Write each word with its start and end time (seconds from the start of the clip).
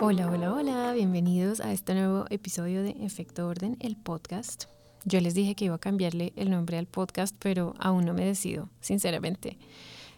Hola, 0.00 0.30
hola, 0.30 0.52
hola, 0.52 0.92
bienvenidos 0.92 1.58
a 1.58 1.72
este 1.72 1.92
nuevo 1.92 2.24
episodio 2.30 2.84
de 2.84 2.90
Efecto 3.04 3.48
Orden, 3.48 3.76
el 3.80 3.96
podcast. 3.96 4.66
Yo 5.04 5.20
les 5.20 5.34
dije 5.34 5.56
que 5.56 5.64
iba 5.64 5.74
a 5.74 5.80
cambiarle 5.80 6.32
el 6.36 6.50
nombre 6.50 6.78
al 6.78 6.86
podcast, 6.86 7.34
pero 7.40 7.74
aún 7.80 8.04
no 8.04 8.14
me 8.14 8.24
decido, 8.24 8.70
sinceramente. 8.80 9.58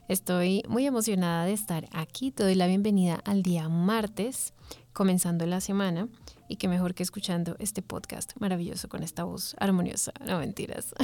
Estoy 0.06 0.62
muy 0.69 0.87
emocionada 0.87 1.46
de 1.46 1.54
estar 1.54 1.88
aquí. 1.92 2.30
Te 2.30 2.42
doy 2.42 2.56
la 2.56 2.66
bienvenida 2.66 3.22
al 3.24 3.42
día 3.42 3.71
martes, 3.71 4.53
comenzando 4.92 5.46
la 5.46 5.62
semana. 5.62 6.08
Y 6.47 6.56
qué 6.56 6.69
mejor 6.69 6.94
que 6.94 7.03
escuchando 7.03 7.56
este 7.58 7.81
podcast 7.81 8.33
maravilloso 8.38 8.90
con 8.90 9.03
esta 9.03 9.24
voz 9.24 9.56
armoniosa. 9.58 10.12
No 10.26 10.38
mentiras. 10.40 10.94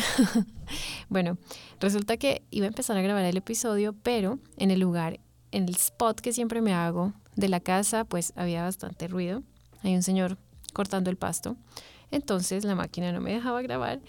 bueno, 1.08 1.38
resulta 1.80 2.18
que 2.18 2.43
iba 2.50 2.66
a 2.66 2.68
empezar 2.68 2.98
a 2.98 3.02
grabar 3.02 3.24
el 3.24 3.38
episodio, 3.38 3.95
pero 3.95 4.38
en 4.58 4.70
el 4.70 4.80
lugar, 4.80 5.18
en 5.50 5.66
el 5.66 5.77
spot 5.77 6.20
que 6.20 6.34
siempre 6.34 6.60
me 6.60 6.74
hago 6.74 7.14
de 7.36 7.48
la 7.48 7.60
casa, 7.60 8.04
pues 8.04 8.32
había 8.36 8.62
bastante 8.62 9.08
ruido. 9.08 9.42
Hay 9.82 9.94
un 9.94 10.02
señor 10.02 10.38
cortando 10.72 11.10
el 11.10 11.16
pasto. 11.16 11.56
Entonces 12.10 12.64
la 12.64 12.74
máquina 12.74 13.12
no 13.12 13.20
me 13.20 13.32
dejaba 13.32 13.62
grabar 13.62 14.00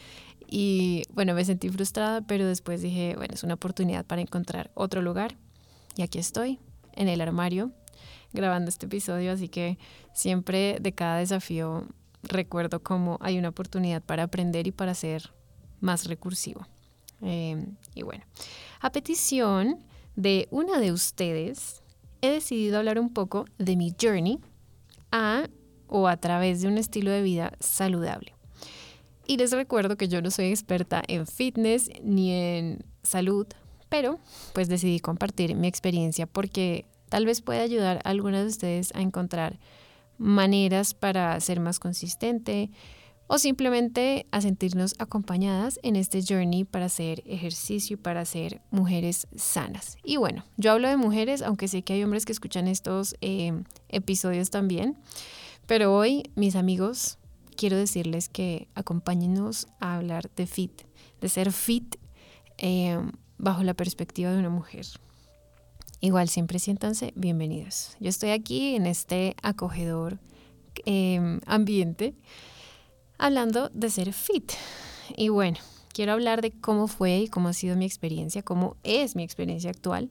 y 0.48 1.04
bueno, 1.12 1.34
me 1.34 1.44
sentí 1.44 1.70
frustrada, 1.70 2.22
pero 2.22 2.48
después 2.48 2.82
dije, 2.82 3.16
bueno, 3.18 3.34
es 3.34 3.44
una 3.44 3.56
oportunidad 3.56 4.06
para 4.06 4.22
encontrar 4.22 4.72
otro 4.76 5.02
lugar. 5.02 5.36
Y 5.96 6.04
aquí 6.04 6.20
estoy, 6.20 6.60
en 6.94 7.10
el 7.10 7.22
armario, 7.22 7.72
grabando 8.32 8.70
este 8.70 8.86
episodio, 8.86 9.32
así 9.34 9.50
que 9.50 9.78
siempre 10.14 10.78
de 10.80 10.94
cada 10.94 11.18
desafío 11.18 11.86
recuerdo 12.24 12.82
cómo 12.82 13.18
hay 13.22 13.38
una 13.38 13.50
oportunidad 13.50 14.02
para 14.02 14.24
aprender 14.24 14.68
y 14.68 14.72
para 14.72 14.94
ser 14.94 15.34
más 15.82 16.08
recursivo. 16.08 16.66
Em, 17.22 17.76
y 17.94 18.04
bueno, 18.04 18.24
a 18.80 18.92
petición 18.92 19.84
de 20.16 20.48
una 20.52 20.80
de 20.80 20.92
ustedes, 20.92 21.82
he 22.22 22.30
decidido 22.30 22.78
hablar 22.78 23.00
un 23.00 23.14
poco 23.14 23.46
de 23.58 23.76
mi 23.76 23.94
journey 24.00 24.40
a 25.12 25.48
o 25.88 26.08
a 26.08 26.18
través 26.18 26.62
de 26.62 26.68
un 26.68 26.78
estilo 26.78 27.12
de 27.12 27.22
vida 27.22 27.54
saludable. 27.60 28.34
Y 29.26 29.38
les 29.38 29.52
recuerdo 29.52 29.98
que 29.98 30.08
yo 30.08 30.22
no 30.22 30.32
soy 30.32 30.48
experta 30.48 31.04
en 31.08 31.28
fitness 31.28 31.90
ni 32.02 32.32
en 32.32 32.86
salud, 33.04 33.48
pero 33.90 34.20
pues 34.54 34.70
decidí 34.70 35.00
compartir 35.00 35.56
mi 35.56 35.68
experiencia 35.68 36.28
porque 36.28 36.86
tal 37.10 37.26
vez 37.26 37.42
pueda 37.42 37.62
ayudar 37.62 37.98
a 37.98 38.10
algunas 38.10 38.44
de 38.44 38.50
ustedes 38.50 38.96
a 38.96 39.02
encontrar 39.02 39.60
maneras 40.18 40.94
para 40.94 41.40
ser 41.40 41.60
más 41.60 41.80
consistente, 41.80 42.72
o 43.28 43.38
simplemente 43.38 44.26
a 44.32 44.42
sentirnos 44.42 44.96
acompañadas 45.00 45.80
en 45.84 45.96
este 45.96 46.22
journey 46.22 46.64
para 46.64 46.86
hacer 46.86 47.24
ejercicio 47.26 47.96
y 47.96 47.98
para 47.98 48.26
ser 48.26 48.62
mujeres 48.72 49.28
sanas. 49.36 49.98
Y 50.04 50.18
bueno, 50.18 50.46
yo 50.56 50.72
hablo 50.72 50.88
de 50.88 50.98
mujeres, 50.98 51.42
aunque 51.42 51.68
sé 51.68 51.84
que 51.84 51.94
hay 51.94 52.04
hombres 52.04 52.26
que 52.26 52.32
escuchan 52.32 52.68
estos 52.68 53.16
eh, 53.22 53.54
episodios 53.90 54.50
también, 54.50 54.98
pero 55.66 55.94
hoy, 55.96 56.32
mis 56.36 56.56
amigos, 56.56 57.18
quiero 57.58 57.76
decirles 57.76 58.30
que 58.30 58.70
acompáñenos 58.76 59.68
a 59.80 59.98
hablar 59.98 60.30
de 60.36 60.48
fit, 60.48 60.84
de 61.20 61.30
ser 61.30 61.52
fit 61.52 61.98
eh, 62.58 62.98
bajo 63.38 63.64
la 63.64 63.74
perspectiva 63.74 64.32
de 64.32 64.40
una 64.40 64.50
mujer. 64.50 64.86
Igual, 66.00 66.30
siempre 66.30 66.60
siéntanse 66.60 67.12
bienvenidos. 67.16 67.98
Yo 68.00 68.10
estoy 68.10 68.30
aquí 68.30 68.76
en 68.76 68.86
este 68.86 69.36
acogedor 69.42 70.20
eh, 70.86 71.40
ambiente 71.48 72.14
hablando 73.18 73.70
de 73.74 73.90
ser 73.90 74.14
fit. 74.14 74.52
Y 75.16 75.30
bueno, 75.30 75.58
quiero 75.94 76.14
hablar 76.14 76.42
de 76.42 76.52
cómo 76.52 76.88
fue 76.88 77.20
y 77.20 77.28
cómo 77.28 77.50
ha 77.50 77.54
sido 77.54 77.76
mi 77.76 77.86
experiencia, 77.86 78.44
cómo 78.44 78.78
es 78.84 79.16
mi 79.16 79.24
experiencia 79.24 79.70
actual, 79.70 80.10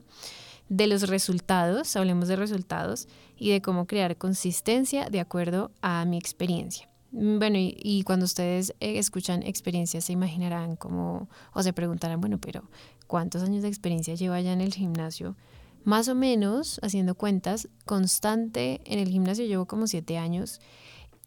de 0.68 0.86
los 0.86 1.08
resultados, 1.08 1.94
hablemos 1.94 2.28
de 2.28 2.36
resultados, 2.36 3.08
y 3.38 3.50
de 3.50 3.62
cómo 3.62 3.86
crear 3.86 4.16
consistencia 4.16 5.08
de 5.10 5.20
acuerdo 5.20 5.70
a 5.82 6.04
mi 6.04 6.16
experiencia. 6.16 6.88
Bueno, 7.12 7.56
y, 7.58 8.03
cuando 8.04 8.25
ustedes 8.25 8.75
eh, 8.81 8.98
escuchan 8.98 9.42
experiencias 9.42 10.04
se 10.04 10.12
imaginarán 10.12 10.76
como, 10.76 11.28
o 11.52 11.62
se 11.62 11.72
preguntarán, 11.72 12.20
bueno, 12.20 12.38
pero 12.38 12.69
¿cuántos 13.06 13.42
años 13.42 13.62
de 13.62 13.69
experiencia 13.69 14.14
lleva 14.14 14.41
ya 14.41 14.52
en 14.52 14.60
el 14.60 14.75
gimnasio? 14.75 15.36
Más 15.84 16.08
o 16.08 16.14
menos, 16.14 16.81
haciendo 16.82 17.14
cuentas, 17.14 17.69
constante 17.84 18.81
en 18.84 18.98
el 18.98 19.08
gimnasio 19.08 19.47
llevo 19.47 19.66
como 19.66 19.86
siete 19.86 20.19
años 20.19 20.60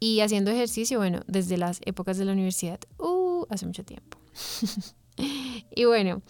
y 0.00 0.20
haciendo 0.20 0.50
ejercicio, 0.50 0.98
bueno, 0.98 1.20
desde 1.26 1.58
las 1.58 1.80
épocas 1.84 2.16
de 2.16 2.24
la 2.24 2.32
universidad, 2.32 2.80
uh, 2.98 3.44
hace 3.50 3.66
mucho 3.66 3.84
tiempo. 3.84 4.18
y 5.76 5.84
bueno, 5.84 6.22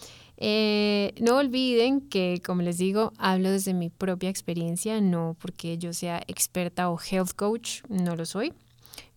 eh, 0.42 1.14
no 1.20 1.36
olviden 1.36 2.00
que, 2.00 2.42
como 2.44 2.62
les 2.62 2.78
digo, 2.78 3.12
hablo 3.19 3.50
desde 3.50 3.75
mi 3.75 3.91
propia 3.91 4.31
experiencia, 4.31 5.00
no 5.00 5.36
porque 5.41 5.78
yo 5.78 5.92
sea 5.92 6.22
experta 6.26 6.91
o 6.91 6.98
health 6.98 7.32
coach, 7.36 7.82
no 7.88 8.16
lo 8.16 8.25
soy. 8.25 8.54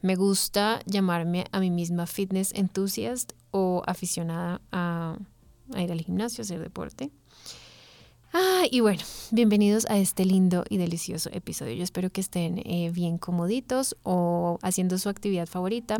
Me 0.01 0.15
gusta 0.15 0.81
llamarme 0.85 1.45
a 1.51 1.59
mí 1.61 1.71
misma 1.71 2.07
fitness 2.07 2.53
enthusiast 2.53 3.31
o 3.51 3.81
aficionada 3.87 4.61
a, 4.71 5.17
ir 5.77 5.91
al 5.91 6.01
gimnasio, 6.01 6.41
hacer 6.41 6.59
deporte. 6.59 7.09
Ah, 8.35 8.63
y 8.71 8.79
bueno, 8.79 9.03
bienvenidos 9.29 9.85
a 9.91 9.99
este 9.99 10.25
lindo 10.25 10.63
y 10.67 10.77
delicioso 10.79 11.29
episodio. 11.31 11.75
Yo 11.75 11.83
espero 11.83 12.09
que 12.09 12.19
estén 12.19 12.57
eh, 12.65 12.89
bien 12.91 13.19
comoditos 13.19 13.95
o 14.01 14.57
haciendo 14.63 14.97
su 14.97 15.07
actividad 15.07 15.45
favorita. 15.45 15.97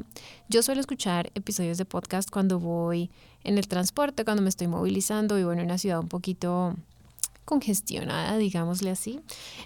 Yo 0.50 0.64
suelo 0.64 0.82
escuchar 0.82 1.32
episodios 1.36 1.78
de 1.78 1.86
podcast 1.86 2.32
cuando 2.32 2.60
voy 2.60 3.12
en 3.44 3.60
el 3.60 3.68
transporte, 3.68 4.26
cuando 4.26 4.42
me 4.42 4.50
estoy 4.50 4.66
movilizando 4.66 5.36
bueno, 5.36 5.62
en 5.62 5.68
una 5.68 5.78
ciudad 5.78 6.00
un 6.00 6.08
poquito 6.08 6.76
congestionada, 7.46 8.36
digámosle 8.38 8.90
así. 8.90 9.20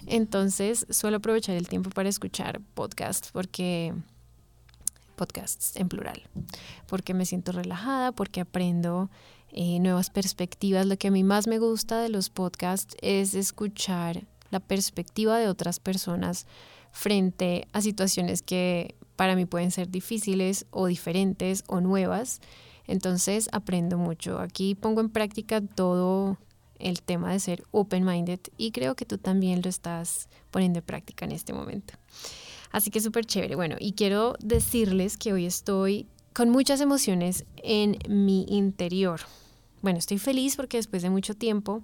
Entonces 0.06 0.86
suelo 0.90 1.16
aprovechar 1.16 1.56
el 1.56 1.68
tiempo 1.68 1.88
para 1.88 2.10
escuchar 2.10 2.60
podcasts 2.74 3.30
porque 3.32 3.94
podcasts 5.16 5.74
en 5.76 5.88
plural, 5.88 6.22
porque 6.86 7.14
me 7.14 7.24
siento 7.24 7.52
relajada, 7.52 8.12
porque 8.12 8.42
aprendo 8.42 9.08
eh, 9.52 9.78
nuevas 9.80 10.10
perspectivas. 10.10 10.86
Lo 10.86 10.96
que 10.96 11.08
a 11.08 11.10
mí 11.10 11.24
más 11.24 11.46
me 11.46 11.58
gusta 11.58 12.00
de 12.00 12.08
los 12.08 12.30
podcasts 12.30 12.96
es 13.00 13.34
escuchar 13.34 14.24
la 14.50 14.60
perspectiva 14.60 15.38
de 15.38 15.48
otras 15.48 15.80
personas 15.80 16.46
frente 16.92 17.68
a 17.72 17.80
situaciones 17.80 18.42
que 18.42 18.94
para 19.16 19.36
mí 19.36 19.46
pueden 19.46 19.70
ser 19.70 19.90
difíciles 19.90 20.66
o 20.70 20.86
diferentes 20.86 21.64
o 21.66 21.80
nuevas. 21.80 22.40
Entonces 22.86 23.48
aprendo 23.52 23.98
mucho. 23.98 24.38
Aquí 24.38 24.74
pongo 24.74 25.00
en 25.00 25.10
práctica 25.10 25.60
todo 25.60 26.38
el 26.78 27.02
tema 27.02 27.32
de 27.32 27.40
ser 27.40 27.64
open-minded 27.70 28.40
y 28.56 28.70
creo 28.70 28.94
que 28.94 29.04
tú 29.04 29.18
también 29.18 29.60
lo 29.62 29.68
estás 29.68 30.28
poniendo 30.50 30.78
en 30.78 30.84
práctica 30.84 31.24
en 31.24 31.32
este 31.32 31.52
momento. 31.52 31.94
Así 32.70 32.90
que 32.90 33.00
súper 33.00 33.24
chévere. 33.24 33.56
Bueno, 33.56 33.76
y 33.78 33.92
quiero 33.92 34.34
decirles 34.40 35.16
que 35.16 35.32
hoy 35.32 35.46
estoy 35.46 36.06
con 36.38 36.50
muchas 36.50 36.80
emociones 36.80 37.44
en 37.64 37.98
mi 38.08 38.46
interior. 38.48 39.22
Bueno, 39.82 39.98
estoy 39.98 40.18
feliz 40.18 40.54
porque 40.54 40.76
después 40.76 41.02
de 41.02 41.10
mucho 41.10 41.34
tiempo 41.34 41.82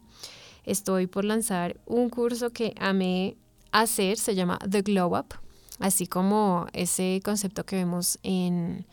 estoy 0.64 1.08
por 1.08 1.24
lanzar 1.24 1.76
un 1.86 2.08
curso 2.08 2.50
que 2.50 2.72
amé 2.78 3.36
hacer, 3.72 4.16
se 4.16 4.36
llama 4.36 4.60
The 4.70 4.82
Glow 4.82 5.18
Up, 5.18 5.34
así 5.80 6.06
como 6.06 6.68
ese 6.72 7.20
concepto 7.24 7.66
que 7.66 7.74
vemos 7.74 8.20
en, 8.22 8.86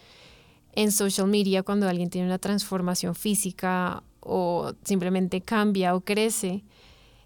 en 0.74 0.92
social 0.92 1.28
media 1.28 1.62
cuando 1.62 1.88
alguien 1.88 2.10
tiene 2.10 2.26
una 2.26 2.40
transformación 2.40 3.14
física 3.14 4.02
o 4.20 4.74
simplemente 4.84 5.42
cambia 5.42 5.94
o 5.94 6.02
crece. 6.02 6.64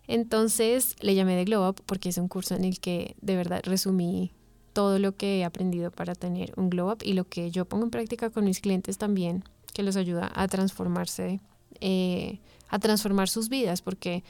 Entonces 0.08 0.98
le 1.00 1.16
llamé 1.16 1.38
The 1.38 1.46
Glow 1.46 1.70
Up 1.70 1.84
porque 1.86 2.10
es 2.10 2.18
un 2.18 2.28
curso 2.28 2.54
en 2.54 2.66
el 2.66 2.82
que 2.82 3.16
de 3.22 3.38
verdad 3.38 3.62
resumí 3.64 4.34
todo 4.76 5.00
lo 5.00 5.16
que 5.16 5.40
he 5.40 5.46
aprendido 5.46 5.90
para 5.90 6.16
tener 6.16 6.52
un 6.58 6.70
glow 6.70 6.92
up 6.92 6.98
y 7.02 7.14
lo 7.14 7.24
que 7.24 7.50
yo 7.50 7.64
pongo 7.64 7.86
en 7.86 7.92
práctica 7.92 8.30
con 8.30 8.44
mis 8.44 8.60
clientes 8.60 8.98
también, 8.98 9.46
que 9.74 9.84
los 9.84 9.96
ayuda 9.96 10.30
a 10.36 10.50
transformarse, 10.50 11.40
eh, 11.80 12.40
a 12.68 12.78
transformar 12.78 13.30
sus 13.30 13.48
vidas, 13.48 13.82
porque 13.82 14.26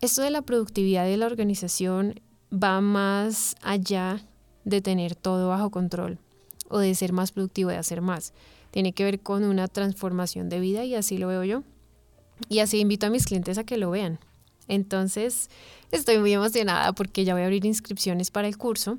esto 0.00 0.22
de 0.22 0.30
la 0.30 0.42
productividad 0.42 1.04
de 1.04 1.16
la 1.16 1.26
organización 1.26 2.20
va 2.52 2.80
más 2.80 3.54
allá 3.62 4.20
de 4.64 4.80
tener 4.80 5.14
todo 5.14 5.48
bajo 5.48 5.70
control 5.70 6.18
o 6.68 6.78
de 6.80 6.92
ser 6.96 7.12
más 7.12 7.30
productivo, 7.30 7.70
de 7.70 7.76
hacer 7.76 8.00
más. 8.00 8.32
Tiene 8.72 8.92
que 8.94 9.04
ver 9.04 9.20
con 9.20 9.44
una 9.44 9.68
transformación 9.68 10.48
de 10.48 10.58
vida 10.58 10.84
y 10.84 10.96
así 10.96 11.18
lo 11.18 11.28
veo 11.28 11.44
yo. 11.44 11.62
Y 12.48 12.58
así 12.58 12.80
invito 12.80 13.06
a 13.06 13.10
mis 13.10 13.26
clientes 13.26 13.58
a 13.58 13.64
que 13.64 13.76
lo 13.76 13.90
vean. 13.90 14.18
Entonces, 14.66 15.50
estoy 15.92 16.18
muy 16.18 16.32
emocionada 16.32 16.92
porque 16.92 17.24
ya 17.24 17.34
voy 17.34 17.42
a 17.42 17.44
abrir 17.44 17.64
inscripciones 17.64 18.32
para 18.32 18.48
el 18.48 18.58
curso 18.58 18.98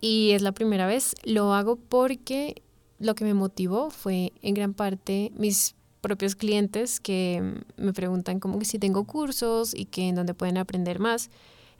y 0.00 0.30
es 0.32 0.42
la 0.42 0.52
primera 0.52 0.86
vez. 0.86 1.14
Lo 1.24 1.54
hago 1.54 1.76
porque 1.76 2.62
lo 2.98 3.14
que 3.14 3.24
me 3.24 3.34
motivó 3.34 3.90
fue 3.90 4.32
en 4.42 4.54
gran 4.54 4.74
parte 4.74 5.32
mis 5.36 5.74
propios 6.00 6.36
clientes 6.36 7.00
que 7.00 7.62
me 7.76 7.92
preguntan 7.92 8.38
como 8.38 8.58
que 8.58 8.66
si 8.66 8.78
tengo 8.78 9.04
cursos 9.04 9.74
y 9.74 9.86
que 9.86 10.08
en 10.08 10.14
dónde 10.14 10.34
pueden 10.34 10.58
aprender 10.58 10.98
más. 10.98 11.30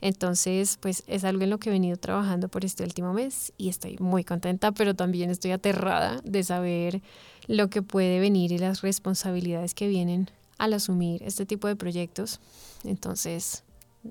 Entonces, 0.01 0.79
pues 0.81 1.03
es 1.07 1.25
algo 1.25 1.45
en 1.45 1.51
lo 1.51 1.59
que 1.59 1.71
he 1.71 1.73
venido 1.73 1.97
trabajando 1.97 2.49
por 2.49 2.65
este 2.65 2.85
último 2.85 3.13
mes 3.13 3.53
y 3.57 3.69
estoy 3.69 3.97
muy 4.01 4.25
contenta, 4.25 4.73
pero 4.73 4.95
también 4.95 5.31
estoy 5.31 5.53
aterrada 5.53 6.21
de 6.25 6.43
saber 6.43 7.03
lo 7.47 7.71
que 7.71 7.83
puede 7.83 8.21
venir 8.21 8.53
y 8.53 8.59
las 8.59 8.83
responsabilidades 8.83 9.75
que 9.75 9.89
vienen 9.89 10.31
al 10.59 10.73
asumir 10.75 11.23
este 11.23 11.47
tipo 11.47 11.69
de 11.69 11.77
proyectos. 11.77 12.41
Entonces, 12.85 13.65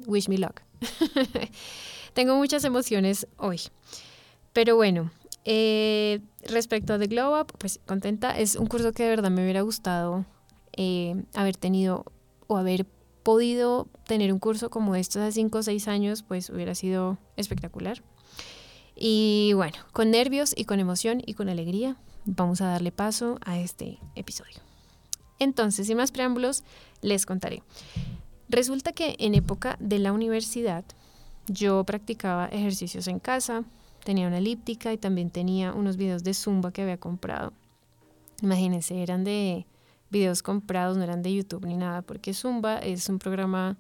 wish 0.08 0.30
me 0.30 0.38
luck. 0.38 0.62
Tengo 2.14 2.36
muchas 2.36 2.64
emociones 2.64 3.28
hoy. 3.38 3.62
Pero 4.54 4.76
bueno, 4.76 5.12
eh, 5.46 6.22
respecto 6.48 6.94
a 6.94 7.00
The 7.00 7.08
Glow 7.08 7.40
Up, 7.40 7.54
pues 7.58 7.80
contenta. 7.86 8.38
Es 8.38 8.56
un 8.56 8.68
curso 8.68 8.94
que 8.94 9.04
de 9.04 9.10
verdad 9.10 9.32
me 9.32 9.44
hubiera 9.44 9.62
gustado 9.62 10.26
eh, 10.74 11.16
haber 11.34 11.58
tenido 11.58 12.06
o 12.48 12.58
haber 12.58 12.86
podido 13.24 13.88
tener 14.06 14.32
un 14.34 14.40
curso 14.40 14.70
como 14.70 14.96
estos 14.96 15.22
hace 15.22 15.34
5 15.34 15.58
o 15.58 15.64
6 15.64 15.88
años, 15.88 16.24
pues 16.24 16.50
hubiera 16.50 16.76
sido 16.76 17.18
espectacular. 17.38 18.04
Y 18.96 19.54
bueno, 19.56 19.78
con 19.92 20.12
nervios 20.12 20.54
y 20.56 20.66
con 20.66 20.80
emoción 20.80 21.22
y 21.26 21.34
con 21.34 21.50
alegría, 21.50 21.98
vamos 22.26 22.62
a 22.62 22.68
darle 22.68 22.92
paso 22.92 23.40
a 23.44 23.58
este 23.60 24.00
episodio. 24.16 24.62
Entonces, 25.40 25.88
sin 25.88 25.98
más 25.98 26.12
preámbulos, 26.12 26.64
les 27.02 27.26
contaré. 27.26 27.64
Resulta 28.54 28.92
que 28.92 29.16
en 29.18 29.34
época 29.34 29.78
de 29.80 29.98
la 29.98 30.14
universidad 30.14 30.86
yo 31.48 31.84
practicaba 31.86 32.46
ejercicios 32.50 33.08
en 33.08 33.18
casa, 33.18 33.64
tenía 34.04 34.28
una 34.28 34.38
elíptica 34.38 34.94
y 34.94 34.98
también 35.00 35.32
tenía 35.32 35.74
unos 35.74 35.98
videos 35.98 36.24
de 36.24 36.36
Zumba 36.36 36.72
que 36.72 36.84
había 36.84 37.00
comprado. 37.00 37.52
Imagínense, 38.44 39.02
eran 39.02 39.24
de 39.24 39.66
videos 40.12 40.44
comprados, 40.44 40.98
no 40.98 41.04
eran 41.04 41.24
de 41.24 41.34
YouTube 41.34 41.66
ni 41.66 41.78
nada, 41.78 42.04
porque 42.04 42.36
Zumba 42.36 42.78
es 42.78 43.10
un 43.10 43.18
programa 43.18 43.76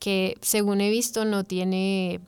que 0.00 0.36
según 0.42 0.82
he 0.82 0.90
visto 0.90 1.24
no 1.24 1.44
tiene 1.44 2.20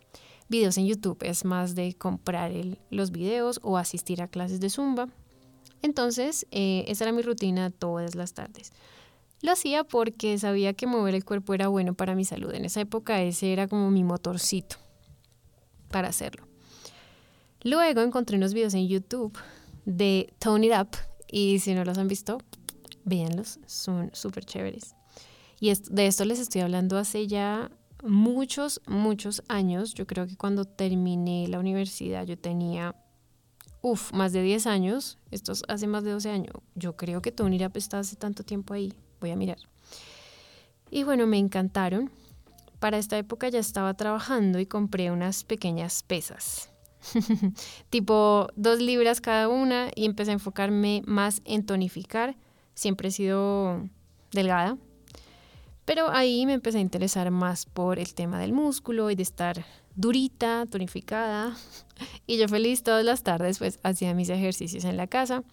videos 0.48 0.78
en 0.78 0.86
YouTube, 0.86 1.18
es 1.20 1.44
más 1.44 1.74
de 1.74 1.92
comprar 1.92 2.52
los 2.88 3.10
videos 3.10 3.60
o 3.62 3.76
asistir 3.76 4.22
a 4.22 4.28
clases 4.28 4.60
de 4.60 4.70
Zumba. 4.70 5.10
Entonces, 5.82 6.46
eh, 6.52 6.86
esa 6.88 7.04
era 7.04 7.12
mi 7.12 7.20
rutina 7.20 7.68
todas 7.68 8.14
las 8.14 8.32
tardes. 8.32 8.72
Lo 9.42 9.52
hacía 9.52 9.84
porque 9.84 10.38
sabía 10.38 10.72
que 10.72 10.86
mover 10.86 11.14
el 11.14 11.24
cuerpo 11.24 11.54
era 11.54 11.68
bueno 11.68 11.94
para 11.94 12.14
mi 12.14 12.24
salud. 12.24 12.54
En 12.54 12.64
esa 12.64 12.80
época 12.80 13.22
ese 13.22 13.52
era 13.52 13.68
como 13.68 13.90
mi 13.90 14.02
motorcito 14.02 14.76
para 15.90 16.08
hacerlo. 16.08 16.46
Luego 17.62 18.00
encontré 18.00 18.36
unos 18.36 18.54
videos 18.54 18.74
en 18.74 18.88
YouTube 18.88 19.36
de 19.84 20.32
Tone 20.38 20.66
It 20.66 20.72
Up 20.80 20.96
y 21.30 21.58
si 21.58 21.74
no 21.74 21.84
los 21.84 21.98
han 21.98 22.08
visto, 22.08 22.38
véanlos, 23.04 23.58
son 23.66 24.10
súper 24.12 24.44
chéveres. 24.44 24.94
Y 25.60 25.72
de 25.72 26.06
esto 26.06 26.24
les 26.24 26.38
estoy 26.38 26.60
hablando 26.60 26.98
hace 26.98 27.26
ya 27.26 27.70
muchos, 28.02 28.80
muchos 28.86 29.42
años. 29.48 29.94
Yo 29.94 30.06
creo 30.06 30.26
que 30.26 30.36
cuando 30.36 30.64
terminé 30.64 31.48
la 31.48 31.58
universidad 31.58 32.26
yo 32.26 32.38
tenía, 32.38 32.94
uff, 33.80 34.12
más 34.12 34.32
de 34.32 34.42
10 34.42 34.66
años. 34.66 35.18
Esto 35.30 35.52
hace 35.68 35.86
más 35.86 36.04
de 36.04 36.12
12 36.12 36.30
años. 36.30 36.54
Yo 36.74 36.96
creo 36.96 37.22
que 37.22 37.32
Tony 37.32 37.58
Rap 37.58 37.76
está 37.76 37.98
hace 37.98 38.16
tanto 38.16 38.44
tiempo 38.44 38.74
ahí. 38.74 38.92
Voy 39.26 39.32
a 39.32 39.36
mirar. 39.36 39.58
Y 40.88 41.02
bueno, 41.02 41.26
me 41.26 41.36
encantaron. 41.36 42.12
Para 42.78 42.96
esta 42.96 43.18
época 43.18 43.48
ya 43.48 43.58
estaba 43.58 43.92
trabajando 43.94 44.60
y 44.60 44.66
compré 44.66 45.10
unas 45.10 45.42
pequeñas 45.42 46.04
pesas. 46.04 46.70
tipo 47.90 48.46
dos 48.54 48.80
libras 48.80 49.20
cada 49.20 49.48
una 49.48 49.90
y 49.96 50.04
empecé 50.04 50.30
a 50.30 50.34
enfocarme 50.34 51.02
más 51.06 51.42
en 51.44 51.66
tonificar. 51.66 52.36
Siempre 52.74 53.08
he 53.08 53.10
sido 53.10 53.88
delgada, 54.30 54.78
pero 55.84 56.08
ahí 56.10 56.46
me 56.46 56.52
empecé 56.52 56.78
a 56.78 56.82
interesar 56.82 57.32
más 57.32 57.66
por 57.66 57.98
el 57.98 58.14
tema 58.14 58.38
del 58.38 58.52
músculo 58.52 59.10
y 59.10 59.16
de 59.16 59.24
estar 59.24 59.64
durita, 59.96 60.66
tonificada. 60.70 61.56
Y 62.28 62.36
yo 62.36 62.46
feliz 62.46 62.82
todas 62.82 63.04
las 63.04 63.22
tardes, 63.22 63.58
pues 63.58 63.78
hacía 63.82 64.12
mis 64.12 64.28
ejercicios 64.28 64.84
en 64.84 64.98
la 64.98 65.06
casa. 65.06 65.44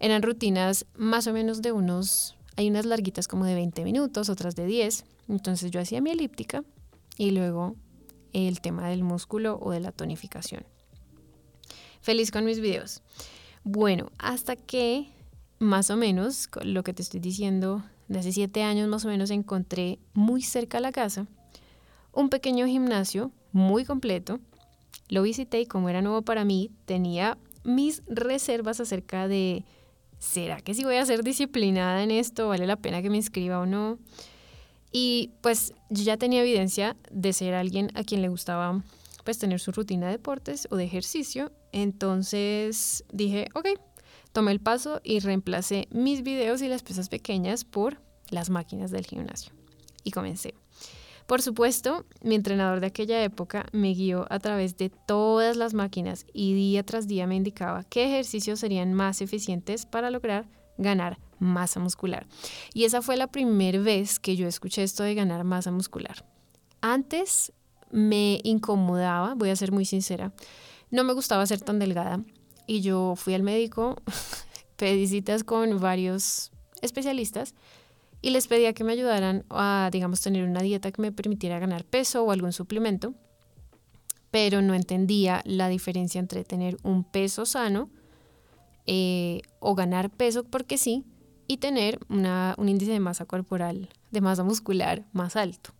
Eran 0.00 0.22
rutinas 0.22 0.86
más 0.96 1.28
o 1.28 1.32
menos 1.32 1.62
de 1.62 1.70
unos, 1.70 2.34
hay 2.56 2.68
unas 2.68 2.86
larguitas 2.86 3.28
como 3.28 3.44
de 3.44 3.54
20 3.54 3.84
minutos, 3.84 4.28
otras 4.28 4.54
de 4.56 4.66
10. 4.66 5.04
Entonces 5.28 5.70
yo 5.70 5.80
hacía 5.80 6.00
mi 6.00 6.10
elíptica 6.10 6.64
y 7.16 7.30
luego 7.30 7.76
el 8.32 8.60
tema 8.60 8.88
del 8.88 9.04
músculo 9.04 9.58
o 9.60 9.70
de 9.70 9.80
la 9.80 9.92
tonificación. 9.92 10.64
Feliz 12.00 12.30
con 12.30 12.44
mis 12.44 12.60
videos. 12.60 13.02
Bueno, 13.64 14.10
hasta 14.18 14.56
que 14.56 15.06
más 15.58 15.90
o 15.90 15.96
menos 15.96 16.48
lo 16.62 16.82
que 16.82 16.92
te 16.92 17.02
estoy 17.02 17.20
diciendo 17.20 17.84
de 18.08 18.18
hace 18.18 18.32
siete 18.32 18.62
años 18.62 18.88
más 18.88 19.04
o 19.04 19.08
menos 19.08 19.30
encontré 19.30 19.98
muy 20.12 20.42
cerca 20.42 20.78
a 20.78 20.80
la 20.80 20.92
casa 20.92 21.26
un 22.12 22.28
pequeño 22.28 22.66
gimnasio 22.66 23.32
muy 23.52 23.84
completo. 23.84 24.38
Lo 25.08 25.22
visité 25.22 25.60
y 25.60 25.66
como 25.66 25.88
era 25.88 26.02
nuevo 26.02 26.22
para 26.22 26.44
mí, 26.44 26.70
tenía 26.84 27.38
mis 27.64 28.02
reservas 28.06 28.80
acerca 28.80 29.28
de, 29.28 29.64
¿será 30.22 30.60
que 30.60 30.74
si 30.74 30.84
voy 30.84 30.96
a 30.96 31.06
ser 31.06 31.22
disciplinada 31.22 32.02
en 32.02 32.10
esto? 32.10 32.48
¿Vale 32.48 32.66
la 32.66 32.76
pena 32.76 33.02
que 33.02 33.10
me 33.10 33.16
inscriba 33.16 33.58
o 33.58 33.66
no? 33.66 33.98
Y 34.92 35.30
pues 35.40 35.74
yo 35.90 36.04
ya 36.04 36.16
tenía 36.16 36.42
evidencia 36.42 36.96
de 37.10 37.32
ser 37.32 37.54
alguien 37.54 37.90
a 37.94 38.04
quien 38.04 38.22
le 38.22 38.28
gustaba 38.28 38.82
pues 39.24 39.38
tener 39.38 39.60
su 39.60 39.72
rutina 39.72 40.06
de 40.06 40.12
deportes 40.12 40.68
o 40.70 40.76
de 40.76 40.84
ejercicio. 40.84 41.52
Entonces 41.72 43.04
dije, 43.12 43.48
ok, 43.54 43.68
Tomé 44.32 44.52
el 44.52 44.60
paso 44.60 45.00
y 45.04 45.20
reemplacé 45.20 45.88
mis 45.90 46.22
videos 46.22 46.62
y 46.62 46.68
las 46.68 46.82
pesas 46.82 47.10
pequeñas 47.10 47.64
por 47.64 48.00
las 48.30 48.48
máquinas 48.48 48.90
del 48.90 49.04
gimnasio. 49.04 49.52
Y 50.04 50.10
comencé. 50.10 50.54
Por 51.26 51.42
supuesto, 51.42 52.04
mi 52.22 52.34
entrenador 52.34 52.80
de 52.80 52.88
aquella 52.88 53.22
época 53.22 53.66
me 53.72 53.94
guió 53.94 54.26
a 54.30 54.38
través 54.38 54.76
de 54.76 54.90
todas 54.90 55.56
las 55.56 55.74
máquinas 55.74 56.26
y 56.32 56.54
día 56.54 56.82
tras 56.82 57.06
día 57.06 57.26
me 57.26 57.36
indicaba 57.36 57.84
qué 57.84 58.06
ejercicios 58.06 58.60
serían 58.60 58.92
más 58.94 59.20
eficientes 59.20 59.86
para 59.86 60.10
lograr 60.10 60.48
ganar 60.78 61.18
masa 61.38 61.80
muscular. 61.80 62.26
Y 62.74 62.84
esa 62.84 63.02
fue 63.02 63.16
la 63.16 63.26
primera 63.26 63.80
vez 63.80 64.18
que 64.18 64.36
yo 64.36 64.46
escuché 64.46 64.82
esto 64.82 65.02
de 65.02 65.14
ganar 65.14 65.44
masa 65.44 65.70
muscular. 65.70 66.24
Antes 66.80 67.52
me 67.90 68.40
incomodaba, 68.44 69.34
voy 69.34 69.50
a 69.50 69.56
ser 69.56 69.72
muy 69.72 69.84
sincera, 69.84 70.32
no 70.90 71.04
me 71.04 71.12
gustaba 71.12 71.46
ser 71.46 71.60
tan 71.60 71.78
delgada 71.78 72.20
y 72.66 72.80
yo 72.80 73.14
fui 73.16 73.34
al 73.34 73.42
médico, 73.42 73.96
pedí 74.76 75.06
citas 75.06 75.44
con 75.44 75.80
varios 75.80 76.50
especialistas 76.80 77.54
y 78.22 78.30
les 78.30 78.46
pedía 78.46 78.72
que 78.72 78.84
me 78.84 78.92
ayudaran 78.92 79.44
a, 79.50 79.90
digamos, 79.92 80.20
tener 80.20 80.48
una 80.48 80.62
dieta 80.62 80.92
que 80.92 81.02
me 81.02 81.12
permitiera 81.12 81.58
ganar 81.58 81.84
peso 81.84 82.24
o 82.24 82.30
algún 82.30 82.52
suplemento, 82.52 83.14
pero 84.30 84.62
no 84.62 84.74
entendía 84.74 85.42
la 85.44 85.68
diferencia 85.68 86.18
entre 86.20 86.44
tener 86.44 86.78
un 86.84 87.04
peso 87.04 87.44
sano 87.44 87.90
eh, 88.86 89.42
o 89.58 89.74
ganar 89.74 90.08
peso 90.08 90.44
porque 90.44 90.78
sí 90.78 91.04
y 91.48 91.58
tener 91.58 91.98
una, 92.08 92.54
un 92.56 92.68
índice 92.68 92.92
de 92.92 93.00
masa 93.00 93.26
corporal, 93.26 93.90
de 94.12 94.20
masa 94.20 94.44
muscular 94.44 95.04
más 95.12 95.36
alto. 95.36 95.74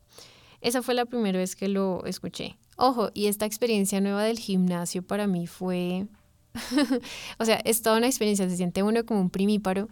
Esa 0.61 0.83
fue 0.83 0.94
la 0.94 1.06
primera 1.06 1.39
vez 1.39 1.56
que 1.56 1.69
lo 1.69 2.05
escuché. 2.05 2.58
Ojo, 2.77 3.11
y 3.15 3.27
esta 3.27 3.46
experiencia 3.46 4.01
nueva 4.01 4.25
del 4.25 4.39
gimnasio 4.39 5.03
para 5.03 5.27
mí 5.27 5.46
fue 5.46 6.06
o 7.39 7.44
sea, 7.44 7.56
es 7.65 7.82
toda 7.82 7.99
una 7.99 8.06
experiencia, 8.06 8.49
se 8.49 8.56
siente 8.56 8.82
uno 8.82 9.05
como 9.06 9.20
un 9.20 9.31
primíparo 9.31 9.89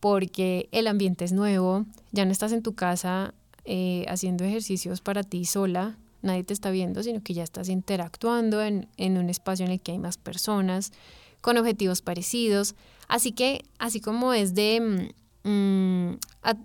porque 0.00 0.68
el 0.72 0.86
ambiente 0.86 1.24
es 1.24 1.32
nuevo, 1.32 1.84
ya 2.10 2.24
no 2.24 2.32
estás 2.32 2.52
en 2.52 2.62
tu 2.62 2.74
casa 2.74 3.34
eh, 3.64 4.04
haciendo 4.08 4.44
ejercicios 4.44 5.00
para 5.00 5.22
ti 5.22 5.44
sola, 5.44 5.98
nadie 6.22 6.44
te 6.44 6.54
está 6.54 6.70
viendo, 6.70 7.02
sino 7.02 7.22
que 7.22 7.34
ya 7.34 7.42
estás 7.42 7.68
interactuando 7.68 8.62
en, 8.62 8.88
un 8.98 9.30
espacio 9.30 9.66
en 9.66 9.72
el 9.72 9.80
que 9.80 9.92
hay 9.92 9.98
más 9.98 10.16
personas 10.16 10.92
con 11.40 11.56
objetivos 11.56 12.02
parecidos. 12.02 12.74
Así 13.08 13.32
que, 13.32 13.64
así 13.78 14.00
como 14.00 14.32
es 14.32 14.54
de, 14.54 15.10
mm, 15.44 15.50
mm, 15.50 16.18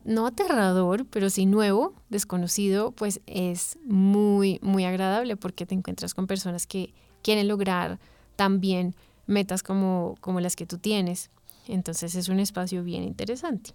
no 0.05 0.27
aterrador, 0.27 1.05
pero 1.05 1.29
sí 1.29 1.45
nuevo, 1.45 1.93
desconocido, 2.09 2.91
pues 2.91 3.21
es 3.25 3.77
muy, 3.85 4.59
muy 4.61 4.85
agradable 4.85 5.37
porque 5.37 5.65
te 5.65 5.75
encuentras 5.75 6.13
con 6.13 6.27
personas 6.27 6.67
que 6.67 6.93
quieren 7.21 7.47
lograr 7.47 7.99
también 8.35 8.95
metas 9.27 9.63
como, 9.63 10.15
como 10.21 10.39
las 10.39 10.55
que 10.55 10.65
tú 10.65 10.77
tienes. 10.77 11.29
Entonces 11.67 12.15
es 12.15 12.29
un 12.29 12.39
espacio 12.39 12.83
bien 12.83 13.03
interesante. 13.03 13.71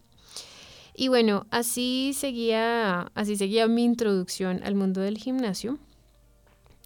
Y 0.95 1.09
bueno, 1.09 1.47
así 1.51 2.13
seguía, 2.15 3.11
así 3.15 3.37
seguía 3.37 3.67
mi 3.69 3.85
introducción 3.85 4.63
al 4.65 4.75
mundo 4.75 5.01
del 5.01 5.19
gimnasio. 5.19 5.79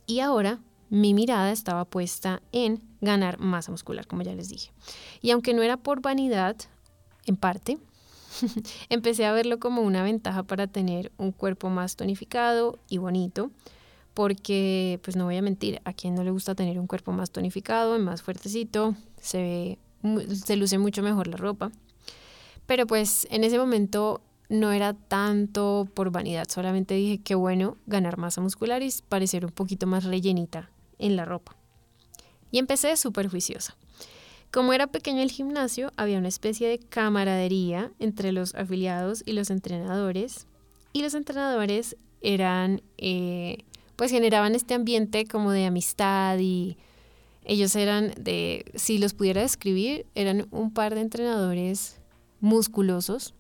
Y 0.06 0.20
ahora 0.20 0.60
mi 0.90 1.14
mirada 1.14 1.50
estaba 1.50 1.84
puesta 1.84 2.42
en 2.52 2.82
ganar 3.00 3.38
masa 3.40 3.70
muscular, 3.70 4.06
como 4.06 4.22
ya 4.22 4.34
les 4.34 4.48
dije. 4.48 4.70
Y 5.20 5.30
aunque 5.30 5.54
no 5.54 5.62
era 5.62 5.76
por 5.76 6.00
vanidad, 6.00 6.56
en 7.26 7.36
parte, 7.36 7.78
empecé 8.88 9.24
a 9.26 9.32
verlo 9.32 9.58
como 9.58 9.82
una 9.82 10.02
ventaja 10.02 10.42
para 10.42 10.66
tener 10.66 11.10
un 11.16 11.32
cuerpo 11.32 11.70
más 11.70 11.96
tonificado 11.96 12.78
y 12.88 12.98
bonito, 12.98 13.50
porque 14.12 15.00
pues 15.02 15.16
no 15.16 15.24
voy 15.24 15.36
a 15.36 15.42
mentir, 15.42 15.80
a 15.84 15.92
quien 15.92 16.14
no 16.14 16.22
le 16.22 16.30
gusta 16.30 16.54
tener 16.54 16.78
un 16.78 16.86
cuerpo 16.86 17.12
más 17.12 17.30
tonificado, 17.30 17.98
más 17.98 18.22
fuertecito, 18.22 18.94
se 19.20 19.38
ve, 19.38 19.78
se 20.32 20.56
luce 20.56 20.78
mucho 20.78 21.02
mejor 21.02 21.26
la 21.26 21.36
ropa. 21.36 21.70
Pero 22.66 22.86
pues 22.86 23.26
en 23.30 23.44
ese 23.44 23.58
momento 23.58 24.22
no 24.48 24.72
era 24.72 24.94
tanto 24.94 25.88
por 25.94 26.10
vanidad, 26.10 26.46
solamente 26.48 26.94
dije 26.94 27.18
que 27.18 27.34
bueno 27.34 27.76
ganar 27.86 28.18
masa 28.18 28.40
muscular 28.40 28.82
y 28.82 28.92
parecer 29.08 29.44
un 29.44 29.52
poquito 29.52 29.86
más 29.86 30.04
rellenita 30.04 30.70
en 30.98 31.16
la 31.16 31.24
ropa. 31.24 31.56
Y 32.50 32.58
empecé 32.58 32.96
súper 32.96 33.28
juiciosa. 33.28 33.76
Como 34.52 34.72
era 34.72 34.86
pequeño 34.86 35.22
el 35.22 35.32
gimnasio, 35.32 35.90
había 35.96 36.18
una 36.18 36.28
especie 36.28 36.68
de 36.68 36.78
camaradería 36.78 37.90
entre 37.98 38.30
los 38.30 38.54
afiliados 38.54 39.24
y 39.26 39.32
los 39.32 39.50
entrenadores. 39.50 40.46
Y 40.92 41.02
los 41.02 41.14
entrenadores 41.14 41.96
eran 42.20 42.80
eh, 42.96 43.64
pues 43.96 44.10
generaban 44.10 44.54
este 44.54 44.74
ambiente 44.74 45.26
como 45.26 45.50
de 45.50 45.66
amistad 45.66 46.38
y 46.38 46.76
ellos 47.44 47.76
eran 47.76 48.12
de, 48.18 48.64
si 48.74 48.98
los 48.98 49.14
pudiera 49.14 49.42
describir, 49.42 50.06
eran 50.14 50.46
un 50.50 50.72
par 50.72 50.94
de 50.94 51.02
entrenadores 51.02 52.00
musculosos 52.40 53.34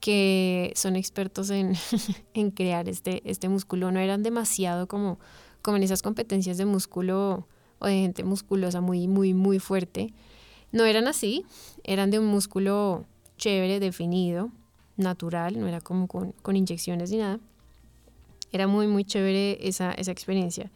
que 0.00 0.72
son 0.76 0.96
expertos 0.96 1.48
en, 1.48 1.74
en 2.34 2.50
crear 2.50 2.88
este, 2.88 3.22
este 3.24 3.48
músculo. 3.48 3.90
No 3.90 4.00
eran 4.00 4.22
demasiado 4.22 4.86
como, 4.86 5.18
como 5.62 5.78
en 5.78 5.82
esas 5.82 6.02
competencias 6.02 6.58
de 6.58 6.66
músculo 6.66 7.48
o 7.78 7.86
de 7.86 7.94
gente 7.94 8.24
musculosa 8.24 8.82
muy, 8.82 9.08
muy, 9.08 9.32
muy 9.32 9.58
fuerte. 9.58 10.12
No 10.72 10.84
eran 10.84 11.08
así, 11.08 11.46
eran 11.84 12.10
de 12.10 12.18
un 12.18 12.26
músculo 12.26 13.06
chévere, 13.38 13.80
definido, 13.80 14.50
natural, 14.96 15.58
no 15.58 15.66
era 15.66 15.80
como 15.80 16.06
con, 16.06 16.32
con 16.42 16.56
inyecciones 16.56 17.10
ni 17.10 17.18
nada. 17.18 17.40
Era 18.52 18.66
muy, 18.66 18.86
muy 18.86 19.04
chévere 19.04 19.66
esa, 19.66 19.92
esa 19.92 20.12
experiencia. 20.12 20.70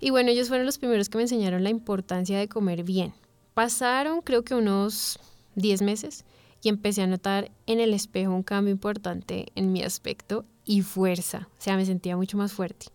Y 0.00 0.10
bueno, 0.10 0.30
ellos 0.30 0.48
fueron 0.48 0.66
los 0.66 0.78
primeros 0.78 1.08
que 1.08 1.18
me 1.18 1.22
enseñaron 1.22 1.64
la 1.64 1.70
importancia 1.70 2.38
de 2.38 2.48
comer 2.48 2.84
bien. 2.84 3.12
Pasaron 3.54 4.20
creo 4.22 4.44
que 4.44 4.54
unos 4.54 5.18
10 5.56 5.82
meses 5.82 6.24
y 6.62 6.68
empecé 6.68 7.02
a 7.02 7.06
notar 7.06 7.50
en 7.66 7.80
el 7.80 7.94
espejo 7.94 8.32
un 8.32 8.42
cambio 8.42 8.72
importante 8.72 9.46
en 9.54 9.72
mi 9.72 9.82
aspecto 9.82 10.44
y 10.64 10.82
fuerza. 10.82 11.48
O 11.58 11.62
sea, 11.62 11.76
me 11.76 11.86
sentía 11.86 12.16
mucho 12.16 12.36
más 12.36 12.52
fuerte. 12.52 12.86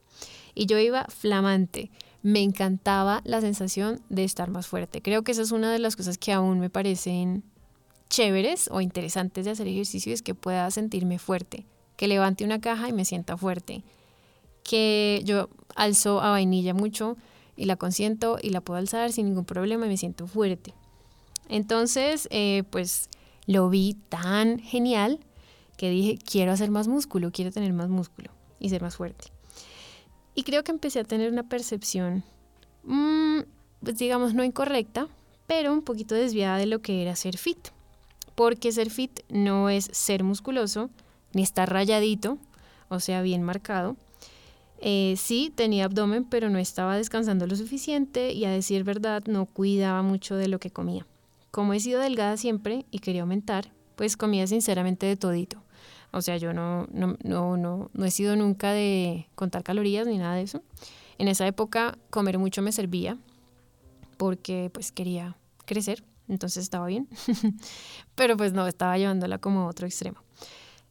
Y 0.53 0.65
yo 0.65 0.77
iba 0.77 1.05
flamante. 1.05 1.91
Me 2.21 2.41
encantaba 2.41 3.21
la 3.25 3.41
sensación 3.41 4.01
de 4.09 4.23
estar 4.23 4.49
más 4.49 4.67
fuerte. 4.67 5.01
Creo 5.01 5.23
que 5.23 5.33
esa 5.33 5.41
es 5.41 5.51
una 5.51 5.71
de 5.71 5.79
las 5.79 5.95
cosas 5.95 6.17
que 6.17 6.31
aún 6.31 6.59
me 6.59 6.69
parecen 6.69 7.43
chéveres 8.13 8.69
o 8.71 8.79
interesantes 8.79 9.45
de 9.45 9.51
hacer 9.51 9.67
ejercicio, 9.67 10.13
es 10.13 10.21
que 10.21 10.35
pueda 10.35 10.69
sentirme 10.69 11.17
fuerte, 11.17 11.65
que 11.97 12.07
levante 12.07 12.45
una 12.45 12.61
caja 12.61 12.87
y 12.87 12.93
me 12.93 13.05
sienta 13.05 13.37
fuerte, 13.37 13.83
que 14.63 15.21
yo 15.25 15.49
alzo 15.75 16.21
a 16.21 16.31
vainilla 16.31 16.73
mucho 16.73 17.17
y 17.55 17.65
la 17.65 17.75
consiento 17.75 18.37
y 18.41 18.49
la 18.49 18.61
puedo 18.61 18.79
alzar 18.79 19.11
sin 19.11 19.25
ningún 19.25 19.45
problema 19.45 19.85
y 19.85 19.89
me 19.89 19.97
siento 19.97 20.27
fuerte. 20.27 20.73
Entonces, 21.49 22.27
eh, 22.31 22.63
pues 22.69 23.09
lo 23.45 23.69
vi 23.69 23.95
tan 24.09 24.59
genial 24.59 25.19
que 25.77 25.89
dije, 25.89 26.17
quiero 26.17 26.51
hacer 26.51 26.71
más 26.71 26.87
músculo, 26.87 27.31
quiero 27.31 27.51
tener 27.51 27.73
más 27.73 27.89
músculo 27.89 28.31
y 28.59 28.69
ser 28.69 28.81
más 28.81 28.95
fuerte. 28.95 29.25
Y 30.35 30.43
creo 30.43 30.63
que 30.63 30.71
empecé 30.71 30.99
a 30.99 31.03
tener 31.03 31.31
una 31.31 31.43
percepción, 31.43 32.23
mm, 32.83 33.41
pues 33.83 33.97
digamos, 33.97 34.33
no 34.33 34.43
incorrecta, 34.43 35.07
pero 35.45 35.73
un 35.73 35.81
poquito 35.81 36.15
desviada 36.15 36.57
de 36.57 36.65
lo 36.65 36.81
que 36.81 37.01
era 37.01 37.15
ser 37.15 37.37
fit. 37.37 37.69
Porque 38.35 38.71
ser 38.71 38.89
fit 38.89 39.19
no 39.29 39.69
es 39.69 39.89
ser 39.91 40.23
musculoso, 40.23 40.89
ni 41.33 41.43
estar 41.43 41.71
rayadito, 41.71 42.39
o 42.89 42.99
sea, 42.99 43.21
bien 43.21 43.43
marcado, 43.43 43.95
eh, 44.85 45.15
sí, 45.15 45.49
tenía 45.55 45.85
abdomen, 45.85 46.25
pero 46.25 46.49
no 46.49 46.59
estaba 46.59 46.97
descansando 46.97 47.47
lo 47.47 47.55
suficiente 47.55 48.33
y 48.33 48.43
a 48.43 48.51
decir 48.51 48.83
verdad 48.83 49.23
no 49.27 49.45
cuidaba 49.45 50.01
mucho 50.01 50.35
de 50.35 50.49
lo 50.49 50.59
que 50.59 50.71
comía. 50.71 51.07
Como 51.51 51.73
he 51.73 51.79
sido 51.79 52.01
delgada 52.01 52.35
siempre 52.35 52.85
y 52.91 52.99
quería 52.99 53.21
aumentar, 53.21 53.71
pues 53.95 54.17
comía 54.17 54.45
sinceramente 54.45 55.05
de 55.05 55.15
todito. 55.15 55.63
O 56.11 56.21
sea, 56.21 56.35
yo 56.35 56.51
no, 56.51 56.85
no, 56.91 57.15
no, 57.23 57.55
no, 57.55 57.91
no 57.93 58.05
he 58.05 58.11
sido 58.11 58.35
nunca 58.35 58.73
de 58.73 59.29
contar 59.35 59.63
calorías 59.63 60.05
ni 60.05 60.17
nada 60.17 60.35
de 60.35 60.41
eso. 60.41 60.61
En 61.17 61.29
esa 61.29 61.47
época 61.47 61.97
comer 62.09 62.37
mucho 62.37 62.61
me 62.61 62.73
servía 62.73 63.17
porque 64.17 64.69
pues 64.73 64.91
quería 64.91 65.37
crecer, 65.63 66.03
entonces 66.27 66.61
estaba 66.61 66.87
bien. 66.87 67.07
pero 68.15 68.35
pues 68.35 68.51
no, 68.51 68.67
estaba 68.67 68.97
llevándola 68.97 69.37
como 69.37 69.61
a 69.61 69.67
otro 69.67 69.87
extremo. 69.87 70.22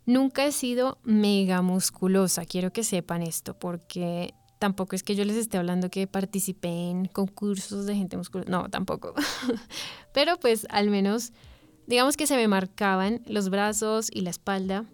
Nunca 0.05 0.45
he 0.45 0.53
sido 0.53 0.99
mega 1.05 1.63
musculosa, 1.63 2.45
quiero 2.45 2.73
que 2.73 2.83
sepan 2.83 3.23
esto, 3.23 3.57
porque 3.59 4.35
tampoco 4.59 4.97
es 4.97 5.03
que 5.03 5.15
yo 5.15 5.25
les 5.25 5.37
esté 5.37 5.59
hablando 5.59 5.91
que 5.91 6.07
participé 6.07 6.91
en 6.91 7.07
concursos 7.07 7.87
de 7.87 7.95
gente 7.95 8.17
musculosa, 8.17 8.51
no, 8.51 8.69
tampoco. 8.69 9.15
Pero 10.13 10.39
pues 10.39 10.67
al 10.71 10.91
menos, 10.91 11.33
digamos 11.87 12.17
que 12.17 12.27
se 12.27 12.37
me 12.37 12.49
marcaban 12.49 13.23
los 13.27 13.49
brazos 13.49 14.09
y 14.13 14.23
la 14.23 14.31
espalda 14.31 14.85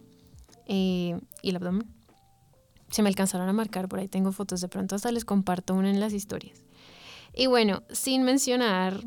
eh, 0.66 1.18
y 1.42 1.50
el 1.50 1.56
abdomen. 1.56 1.86
Se 2.90 3.02
me 3.02 3.08
alcanzaron 3.08 3.48
a 3.48 3.52
marcar, 3.52 3.88
por 3.88 3.98
ahí 3.98 4.08
tengo 4.08 4.32
fotos, 4.32 4.60
de 4.60 4.68
pronto 4.68 4.94
hasta 4.94 5.12
les 5.12 5.24
comparto 5.24 5.74
una 5.74 5.90
en 5.90 6.00
las 6.00 6.12
historias. 6.12 6.62
Y 7.34 7.46
bueno, 7.46 7.82
sin 7.90 8.22
mencionar 8.22 9.04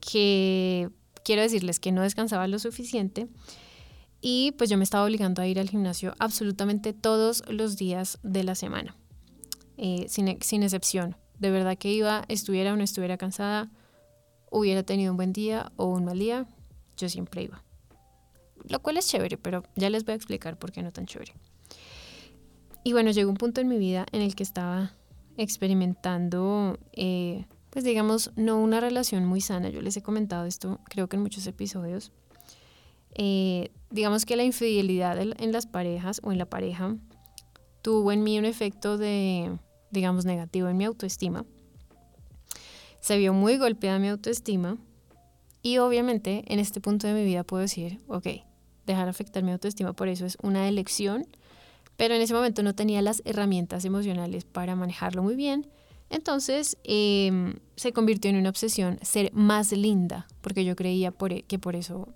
que 0.00 0.90
quiero 1.24 1.42
decirles 1.42 1.80
que 1.80 1.92
no 1.92 2.02
descansaba 2.02 2.48
lo 2.48 2.58
suficiente 2.58 3.28
y 4.20 4.52
pues 4.52 4.70
yo 4.70 4.76
me 4.76 4.84
estaba 4.84 5.04
obligando 5.04 5.42
a 5.42 5.46
ir 5.46 5.58
al 5.58 5.70
gimnasio 5.70 6.14
absolutamente 6.18 6.92
todos 6.92 7.42
los 7.48 7.76
días 7.76 8.18
de 8.22 8.44
la 8.44 8.54
semana, 8.54 8.96
eh, 9.76 10.06
sin, 10.08 10.40
sin 10.42 10.62
excepción. 10.62 11.16
De 11.38 11.50
verdad 11.50 11.78
que 11.78 11.92
iba, 11.92 12.24
estuviera 12.28 12.72
o 12.72 12.76
no 12.76 12.84
estuviera 12.84 13.16
cansada, 13.16 13.70
hubiera 14.50 14.82
tenido 14.82 15.12
un 15.12 15.16
buen 15.16 15.32
día 15.32 15.72
o 15.76 15.86
un 15.86 16.04
mal 16.04 16.18
día, 16.18 16.46
yo 16.96 17.08
siempre 17.08 17.42
iba. 17.42 17.62
Lo 18.68 18.80
cual 18.80 18.98
es 18.98 19.08
chévere, 19.08 19.38
pero 19.38 19.62
ya 19.74 19.88
les 19.88 20.04
voy 20.04 20.12
a 20.12 20.16
explicar 20.16 20.58
por 20.58 20.70
qué 20.70 20.82
no 20.82 20.92
tan 20.92 21.06
chévere. 21.06 21.32
Y 22.84 22.92
bueno, 22.92 23.10
llegó 23.10 23.30
un 23.30 23.36
punto 23.36 23.60
en 23.60 23.68
mi 23.68 23.78
vida 23.78 24.06
en 24.12 24.22
el 24.22 24.34
que 24.34 24.42
estaba 24.42 24.92
experimentando, 25.36 26.78
eh, 26.92 27.46
pues 27.70 27.84
digamos, 27.84 28.32
no 28.36 28.60
una 28.60 28.80
relación 28.80 29.24
muy 29.24 29.40
sana. 29.40 29.70
Yo 29.70 29.80
les 29.80 29.96
he 29.96 30.02
comentado 30.02 30.44
esto, 30.44 30.80
creo 30.84 31.08
que 31.08 31.16
en 31.16 31.22
muchos 31.22 31.46
episodios, 31.46 32.12
eh, 33.14 33.70
digamos 33.90 34.24
que 34.24 34.36
la 34.36 34.44
infidelidad 34.44 35.18
en 35.20 35.52
las 35.52 35.66
parejas 35.66 36.20
o 36.22 36.32
en 36.32 36.38
la 36.38 36.46
pareja 36.46 36.96
tuvo 37.82 38.12
en 38.12 38.22
mí 38.22 38.38
un 38.38 38.44
efecto 38.44 38.98
de, 38.98 39.58
digamos, 39.90 40.24
negativo 40.24 40.68
en 40.68 40.76
mi 40.76 40.84
autoestima. 40.84 41.44
Se 43.00 43.16
vio 43.18 43.32
muy 43.32 43.56
golpeada 43.56 43.98
mi 43.98 44.08
autoestima 44.08 44.76
y 45.62 45.78
obviamente 45.78 46.44
en 46.48 46.58
este 46.58 46.80
punto 46.80 47.06
de 47.06 47.14
mi 47.14 47.24
vida 47.24 47.44
puedo 47.44 47.62
decir, 47.62 48.00
ok, 48.08 48.26
dejar 48.86 49.08
afectar 49.08 49.42
mi 49.42 49.52
autoestima 49.52 49.92
por 49.92 50.08
eso 50.08 50.26
es 50.26 50.36
una 50.42 50.68
elección, 50.68 51.26
pero 51.96 52.14
en 52.14 52.22
ese 52.22 52.34
momento 52.34 52.62
no 52.62 52.74
tenía 52.74 53.02
las 53.02 53.22
herramientas 53.24 53.84
emocionales 53.84 54.44
para 54.44 54.76
manejarlo 54.76 55.22
muy 55.22 55.36
bien. 55.36 55.66
Entonces 56.08 56.76
em, 56.84 57.54
se 57.76 57.92
convirtió 57.92 58.30
en 58.30 58.36
una 58.36 58.48
obsesión 58.48 58.98
ser 59.02 59.32
más 59.32 59.72
linda, 59.72 60.26
porque 60.40 60.64
yo 60.64 60.76
creía 60.76 61.12
por, 61.12 61.44
que 61.44 61.58
por 61.58 61.76
eso 61.76 62.08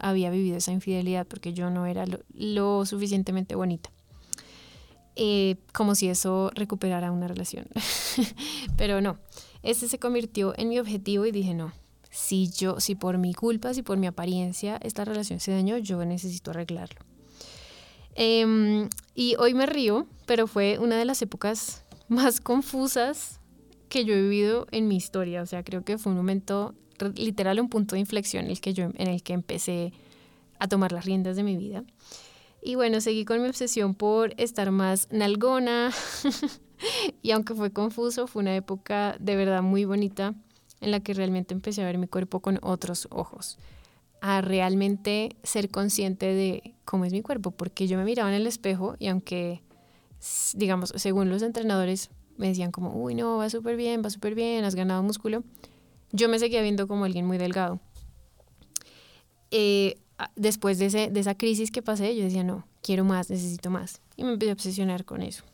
había 0.00 0.30
vivido 0.30 0.56
esa 0.56 0.72
infidelidad 0.72 1.26
porque 1.26 1.52
yo 1.52 1.70
no 1.70 1.86
era 1.86 2.04
lo, 2.34 2.86
suficientemente 2.86 3.54
bonita. 3.54 3.90
Eh, 5.16 5.56
como 5.72 5.94
si 5.94 6.08
eso 6.08 6.50
recuperara 6.54 7.12
una 7.12 7.28
relación. 7.28 7.66
Pero 8.76 9.00
no, 9.00 9.18
ese 9.62 9.88
se 9.88 9.98
convirtió 9.98 10.54
en 10.56 10.68
mi 10.68 10.78
objetivo 10.78 11.26
y 11.26 11.32
dije, 11.32 11.54
no, 11.54 11.72
si 12.10 12.50
yo, 12.50 12.80
si 12.80 12.94
por 12.94 13.18
mi 13.18 13.34
culpa, 13.34 13.74
si 13.74 13.82
por 13.82 13.98
mi 13.98 14.06
apariencia 14.06 14.78
esta 14.82 15.04
relación 15.04 15.40
se 15.40 15.52
dañó, 15.52 15.78
yo 15.78 16.04
necesito 16.04 16.50
arreglarlo. 16.50 17.00
Em, 18.14 18.88
y 19.14 19.36
hoy 19.38 19.54
me 19.54 19.66
río, 19.66 20.06
pero 20.26 20.46
fue 20.46 20.78
una 20.78 20.96
de 20.96 21.04
las 21.04 21.22
épocas 21.22 21.84
más 22.08 22.40
confusas 22.40 23.40
que 23.88 24.04
yo 24.04 24.14
he 24.14 24.22
vivido 24.22 24.66
en 24.72 24.88
mi 24.88 24.96
historia. 24.96 25.42
O 25.42 25.46
sea, 25.46 25.62
creo 25.62 25.84
que 25.84 25.98
fue 25.98 26.10
un 26.10 26.18
momento 26.18 26.74
literal 27.08 27.60
un 27.60 27.68
punto 27.68 27.94
de 27.94 28.00
inflexión 28.00 28.44
en 28.44 28.50
el 28.50 28.60
que 28.60 28.74
yo 28.74 28.84
en 28.84 29.08
el 29.08 29.22
que 29.22 29.32
empecé 29.32 29.92
a 30.58 30.68
tomar 30.68 30.92
las 30.92 31.04
riendas 31.04 31.36
de 31.36 31.42
mi 31.42 31.56
vida. 31.56 31.84
Y 32.62 32.74
bueno, 32.74 33.00
seguí 33.00 33.24
con 33.24 33.42
mi 33.42 33.48
obsesión 33.48 33.94
por 33.94 34.34
estar 34.36 34.70
más 34.70 35.08
nalgona. 35.10 35.90
y 37.22 37.30
aunque 37.30 37.54
fue 37.54 37.72
confuso, 37.72 38.26
fue 38.26 38.42
una 38.42 38.54
época 38.54 39.16
de 39.18 39.36
verdad 39.36 39.62
muy 39.62 39.84
bonita 39.84 40.34
en 40.80 40.90
la 40.90 41.00
que 41.00 41.14
realmente 41.14 41.54
empecé 41.54 41.82
a 41.82 41.86
ver 41.86 41.98
mi 41.98 42.06
cuerpo 42.06 42.40
con 42.40 42.58
otros 42.62 43.08
ojos. 43.10 43.58
A 44.20 44.42
realmente 44.42 45.36
ser 45.42 45.70
consciente 45.70 46.26
de 46.26 46.74
cómo 46.84 47.06
es 47.06 47.12
mi 47.12 47.22
cuerpo, 47.22 47.50
porque 47.50 47.86
yo 47.86 47.96
me 47.96 48.04
miraba 48.04 48.28
en 48.28 48.34
el 48.34 48.46
espejo 48.46 48.96
y 48.98 49.08
aunque, 49.08 49.62
digamos, 50.54 50.92
según 50.96 51.30
los 51.30 51.42
entrenadores 51.42 52.10
me 52.36 52.48
decían 52.48 52.72
como, 52.72 52.94
uy, 52.94 53.14
no, 53.14 53.38
va 53.38 53.48
súper 53.48 53.76
bien, 53.76 54.02
va 54.04 54.10
súper 54.10 54.34
bien, 54.34 54.64
has 54.64 54.74
ganado 54.74 55.02
músculo, 55.02 55.44
yo 56.12 56.28
me 56.28 56.38
seguía 56.38 56.62
viendo 56.62 56.86
como 56.86 57.04
alguien 57.04 57.26
muy 57.26 57.38
delgado. 57.38 57.80
Eh, 59.50 59.98
después 60.36 60.78
de, 60.78 60.86
ese, 60.86 61.10
de 61.10 61.20
esa 61.20 61.36
crisis 61.36 61.70
que 61.70 61.82
pasé, 61.82 62.14
yo 62.16 62.24
decía, 62.24 62.44
no, 62.44 62.66
quiero 62.82 63.04
más, 63.04 63.30
necesito 63.30 63.70
más. 63.70 64.00
Y 64.16 64.24
me 64.24 64.32
empecé 64.32 64.50
a 64.50 64.54
obsesionar 64.54 65.04
con 65.04 65.22
eso. 65.22 65.44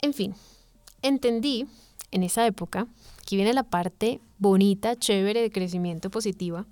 En 0.00 0.12
fin, 0.14 0.34
entendí 1.02 1.66
en 2.10 2.22
esa 2.22 2.46
época, 2.46 2.86
que 3.26 3.36
viene 3.36 3.52
la 3.54 3.64
parte 3.64 4.20
bonita, 4.38 4.96
chévere 4.96 5.40
de 5.40 5.50
crecimiento 5.50 6.10
positiva, 6.10 6.66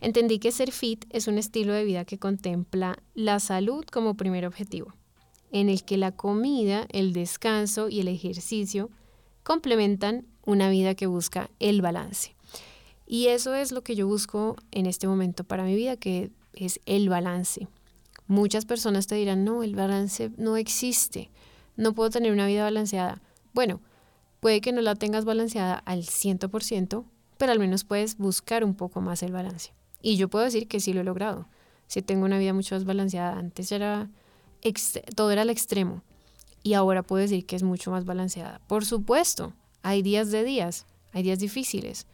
entendí 0.00 0.38
que 0.38 0.50
ser 0.50 0.72
fit 0.72 1.04
es 1.10 1.28
un 1.28 1.38
estilo 1.38 1.72
de 1.72 1.84
vida 1.84 2.04
que 2.04 2.18
contempla 2.18 2.98
la 3.14 3.38
salud 3.38 3.84
como 3.84 4.16
primer 4.16 4.44
objetivo, 4.44 4.94
en 5.52 5.68
el 5.68 5.84
que 5.84 5.96
la 5.96 6.12
comida, 6.12 6.86
el 6.90 7.12
descanso 7.12 7.88
y 7.88 8.00
el 8.00 8.08
ejercicio 8.08 8.90
complementan 9.44 10.26
una 10.44 10.68
vida 10.70 10.94
que 10.94 11.06
busca 11.06 11.50
el 11.58 11.82
balance. 11.82 12.34
Y 13.06 13.28
eso 13.28 13.54
es 13.54 13.72
lo 13.72 13.82
que 13.82 13.94
yo 13.94 14.06
busco 14.06 14.56
en 14.70 14.86
este 14.86 15.06
momento 15.06 15.44
para 15.44 15.64
mi 15.64 15.74
vida, 15.74 15.96
que 15.96 16.30
es 16.54 16.80
el 16.86 17.08
balance. 17.08 17.68
Muchas 18.26 18.64
personas 18.64 19.06
te 19.06 19.14
dirán, 19.14 19.44
no, 19.44 19.62
el 19.62 19.74
balance 19.74 20.30
no 20.36 20.56
existe. 20.56 21.30
no 21.76 21.94
puedo 21.94 22.10
tener 22.10 22.32
una 22.32 22.46
vida 22.46 22.64
balanceada. 22.64 23.20
Bueno, 23.54 23.80
puede 24.40 24.60
que 24.60 24.72
no 24.72 24.80
la 24.82 24.94
tengas 24.94 25.24
balanceada 25.24 25.74
al 25.74 26.02
100%, 26.02 27.04
pero 27.38 27.52
al 27.52 27.58
menos 27.58 27.84
puedes 27.84 28.18
buscar 28.18 28.64
un 28.64 28.74
poco 28.74 29.00
más 29.00 29.22
el 29.22 29.32
balance. 29.32 29.72
Y 30.02 30.16
yo 30.16 30.28
puedo 30.28 30.44
decir 30.44 30.68
que 30.68 30.80
sí 30.80 30.92
lo 30.92 31.00
he 31.00 31.04
logrado. 31.04 31.48
Si 31.86 32.02
tengo 32.02 32.24
una 32.24 32.38
vida 32.38 32.52
mucho 32.52 32.74
más 32.74 32.84
balanceada, 32.84 33.38
antes 33.38 33.72
era 33.72 34.10
todo 35.16 35.30
era 35.30 35.42
al 35.42 35.50
extremo 35.50 36.02
y 36.62 36.74
ahora 36.74 37.02
puedo 37.02 37.22
decir 37.22 37.44
que 37.46 37.56
es 37.56 37.62
mucho 37.62 37.90
más 37.90 38.04
balanceada. 38.04 38.60
Por 38.66 38.84
supuesto, 38.84 39.52
hay 39.82 40.02
días 40.02 40.30
de 40.30 40.44
días, 40.44 40.86
hay 41.12 41.22
días 41.22 41.38
difíciles, 41.38 42.06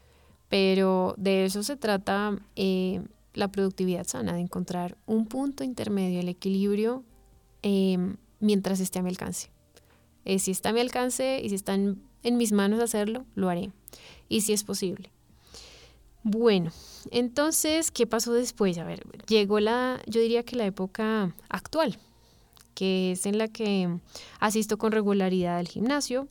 pero 0.49 1.15
de 1.17 1.45
eso 1.45 1.63
se 1.63 1.77
trata 1.77 2.39
eh, 2.57 3.03
la 3.35 3.49
productividad 3.49 4.07
sana, 4.07 4.33
de 4.33 4.41
encontrar 4.41 4.97
un 5.07 5.27
punto 5.27 5.65
intermedio, 5.65 6.21
el 6.21 6.29
equilibrio 6.29 7.05
em, 7.63 8.17
mientras 8.41 8.81
esté 8.81 8.99
a 8.99 9.03
mi 9.03 9.11
alcance. 9.11 9.51
Eh, 10.25 10.39
si 10.39 10.51
está 10.51 10.71
a 10.71 10.73
mi 10.73 10.81
alcance 10.81 11.41
y 11.43 11.49
si 11.49 11.55
está 11.55 11.75
en, 11.75 11.99
mis 12.25 12.53
manos 12.53 12.81
hacerlo, 12.81 13.25
lo 13.35 13.49
haré. 13.49 13.71
Y 14.29 14.43
si 14.43 14.53
es 14.53 14.65
posible. 14.65 15.11
Bueno, 16.23 16.73
entonces, 17.11 17.91
¿qué 17.91 18.07
pasó 18.07 18.33
después? 18.33 18.77
A 18.79 18.85
ver, 18.85 19.07
llegó 19.29 19.61
la, 19.61 20.01
yo 20.07 20.21
diría 20.21 20.43
que 20.43 20.57
la 20.57 20.67
época 20.67 21.35
actual, 21.49 21.99
que 22.75 23.13
es 23.13 23.25
en 23.25 23.39
la 23.39 23.49
que 23.49 23.89
asisto 24.41 24.77
con 24.77 24.93
regularidad 24.93 25.59
al 25.59 25.69
gimnasio, 25.69 26.29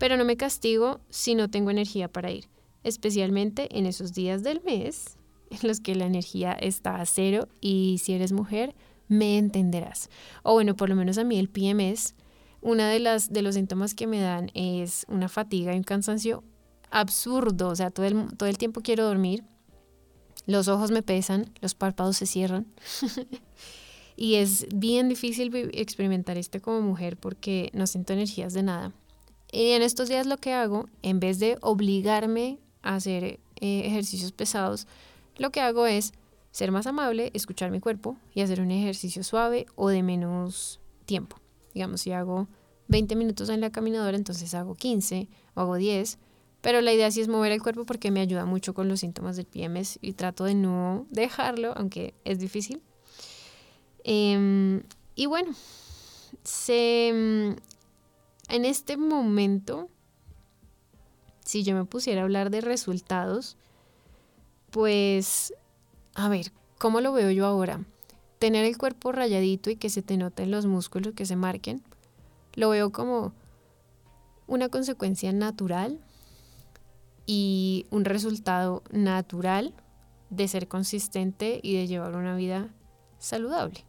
pero 0.00 0.16
no 0.16 0.24
me 0.24 0.38
castigo 0.38 1.00
si 1.10 1.34
no 1.34 1.50
tengo 1.50 1.70
energía 1.70 2.08
para 2.08 2.30
ir, 2.30 2.48
especialmente 2.84 3.68
en 3.78 3.84
esos 3.84 4.14
días 4.14 4.42
del 4.42 4.62
mes 4.62 5.18
en 5.50 5.68
los 5.68 5.80
que 5.80 5.94
la 5.94 6.06
energía 6.06 6.52
está 6.52 7.02
a 7.02 7.06
cero 7.06 7.48
y 7.60 8.00
si 8.02 8.14
eres 8.14 8.32
mujer, 8.32 8.74
me 9.08 9.36
entenderás. 9.36 10.08
O 10.42 10.54
bueno, 10.54 10.74
por 10.74 10.88
lo 10.88 10.96
menos 10.96 11.18
a 11.18 11.24
mí 11.24 11.38
el 11.38 11.50
PMS, 11.50 12.14
una 12.62 12.88
de 12.88 12.98
de 12.98 13.42
los 13.42 13.54
síntomas 13.56 13.94
que 13.94 14.06
me 14.06 14.20
dan 14.20 14.50
es 14.54 15.04
una 15.08 15.28
fatiga 15.28 15.74
y 15.74 15.76
un 15.76 15.82
cansancio 15.82 16.44
absurdo, 16.90 17.68
o 17.68 17.76
sea, 17.76 17.90
todo 17.90 18.06
el, 18.06 18.34
todo 18.38 18.48
el 18.48 18.56
tiempo 18.56 18.80
quiero 18.80 19.04
dormir, 19.04 19.44
los 20.46 20.68
ojos 20.68 20.90
me 20.90 21.02
pesan, 21.02 21.52
los 21.60 21.74
párpados 21.74 22.16
se 22.16 22.24
cierran. 22.24 22.66
y 24.16 24.36
es 24.36 24.66
bien 24.74 25.10
difícil 25.10 25.54
experimentar 25.74 26.38
esto 26.38 26.62
como 26.62 26.80
mujer 26.80 27.18
porque 27.18 27.70
no 27.74 27.86
siento 27.86 28.14
energías 28.14 28.54
de 28.54 28.62
nada. 28.62 28.94
Y 29.52 29.70
en 29.70 29.82
estos 29.82 30.08
días 30.08 30.26
lo 30.26 30.36
que 30.36 30.52
hago, 30.52 30.88
en 31.02 31.20
vez 31.20 31.38
de 31.38 31.58
obligarme 31.60 32.58
a 32.82 32.96
hacer 32.96 33.24
eh, 33.24 33.38
ejercicios 33.60 34.32
pesados, 34.32 34.86
lo 35.36 35.50
que 35.50 35.60
hago 35.60 35.86
es 35.86 36.12
ser 36.52 36.72
más 36.72 36.86
amable, 36.86 37.30
escuchar 37.34 37.70
mi 37.70 37.80
cuerpo 37.80 38.16
y 38.34 38.40
hacer 38.40 38.60
un 38.60 38.70
ejercicio 38.70 39.22
suave 39.24 39.66
o 39.76 39.88
de 39.88 40.02
menos 40.02 40.80
tiempo. 41.04 41.36
Digamos, 41.74 42.00
si 42.00 42.12
hago 42.12 42.48
20 42.88 43.16
minutos 43.16 43.48
en 43.48 43.60
la 43.60 43.70
caminadora, 43.70 44.16
entonces 44.16 44.52
hago 44.54 44.74
15 44.74 45.28
o 45.54 45.60
hago 45.60 45.76
10. 45.76 46.18
Pero 46.60 46.80
la 46.82 46.92
idea 46.92 47.10
sí 47.10 47.20
es 47.20 47.28
mover 47.28 47.52
el 47.52 47.62
cuerpo 47.62 47.86
porque 47.86 48.10
me 48.10 48.20
ayuda 48.20 48.44
mucho 48.44 48.74
con 48.74 48.88
los 48.88 49.00
síntomas 49.00 49.36
del 49.36 49.46
PMS 49.46 49.98
y 50.02 50.12
trato 50.12 50.44
de 50.44 50.54
no 50.54 51.06
dejarlo, 51.10 51.72
aunque 51.76 52.14
es 52.24 52.38
difícil. 52.38 52.82
Em, 54.04 54.82
y 55.14 55.26
bueno, 55.26 55.52
se, 56.42 57.56
en 58.50 58.64
este 58.64 58.96
momento, 58.96 59.88
si 61.44 61.62
yo 61.62 61.74
me 61.74 61.84
pusiera 61.84 62.20
a 62.20 62.24
hablar 62.24 62.50
de 62.50 62.60
resultados, 62.60 63.56
pues, 64.70 65.54
a 66.14 66.28
ver, 66.28 66.52
¿cómo 66.78 67.00
lo 67.00 67.12
veo 67.12 67.30
yo 67.30 67.46
ahora? 67.46 67.84
Tener 68.38 68.64
el 68.64 68.76
cuerpo 68.76 69.12
rayadito 69.12 69.70
y 69.70 69.76
que 69.76 69.90
se 69.90 70.02
te 70.02 70.16
noten 70.16 70.50
los 70.50 70.66
músculos 70.66 71.14
que 71.14 71.26
se 71.26 71.36
marquen, 71.36 71.82
lo 72.54 72.70
veo 72.70 72.90
como 72.90 73.32
una 74.46 74.68
consecuencia 74.68 75.32
natural 75.32 76.00
y 77.26 77.86
un 77.90 78.04
resultado 78.04 78.82
natural 78.90 79.72
de 80.30 80.48
ser 80.48 80.66
consistente 80.66 81.60
y 81.62 81.76
de 81.76 81.86
llevar 81.86 82.16
una 82.16 82.34
vida 82.34 82.68
saludable. 83.18 83.84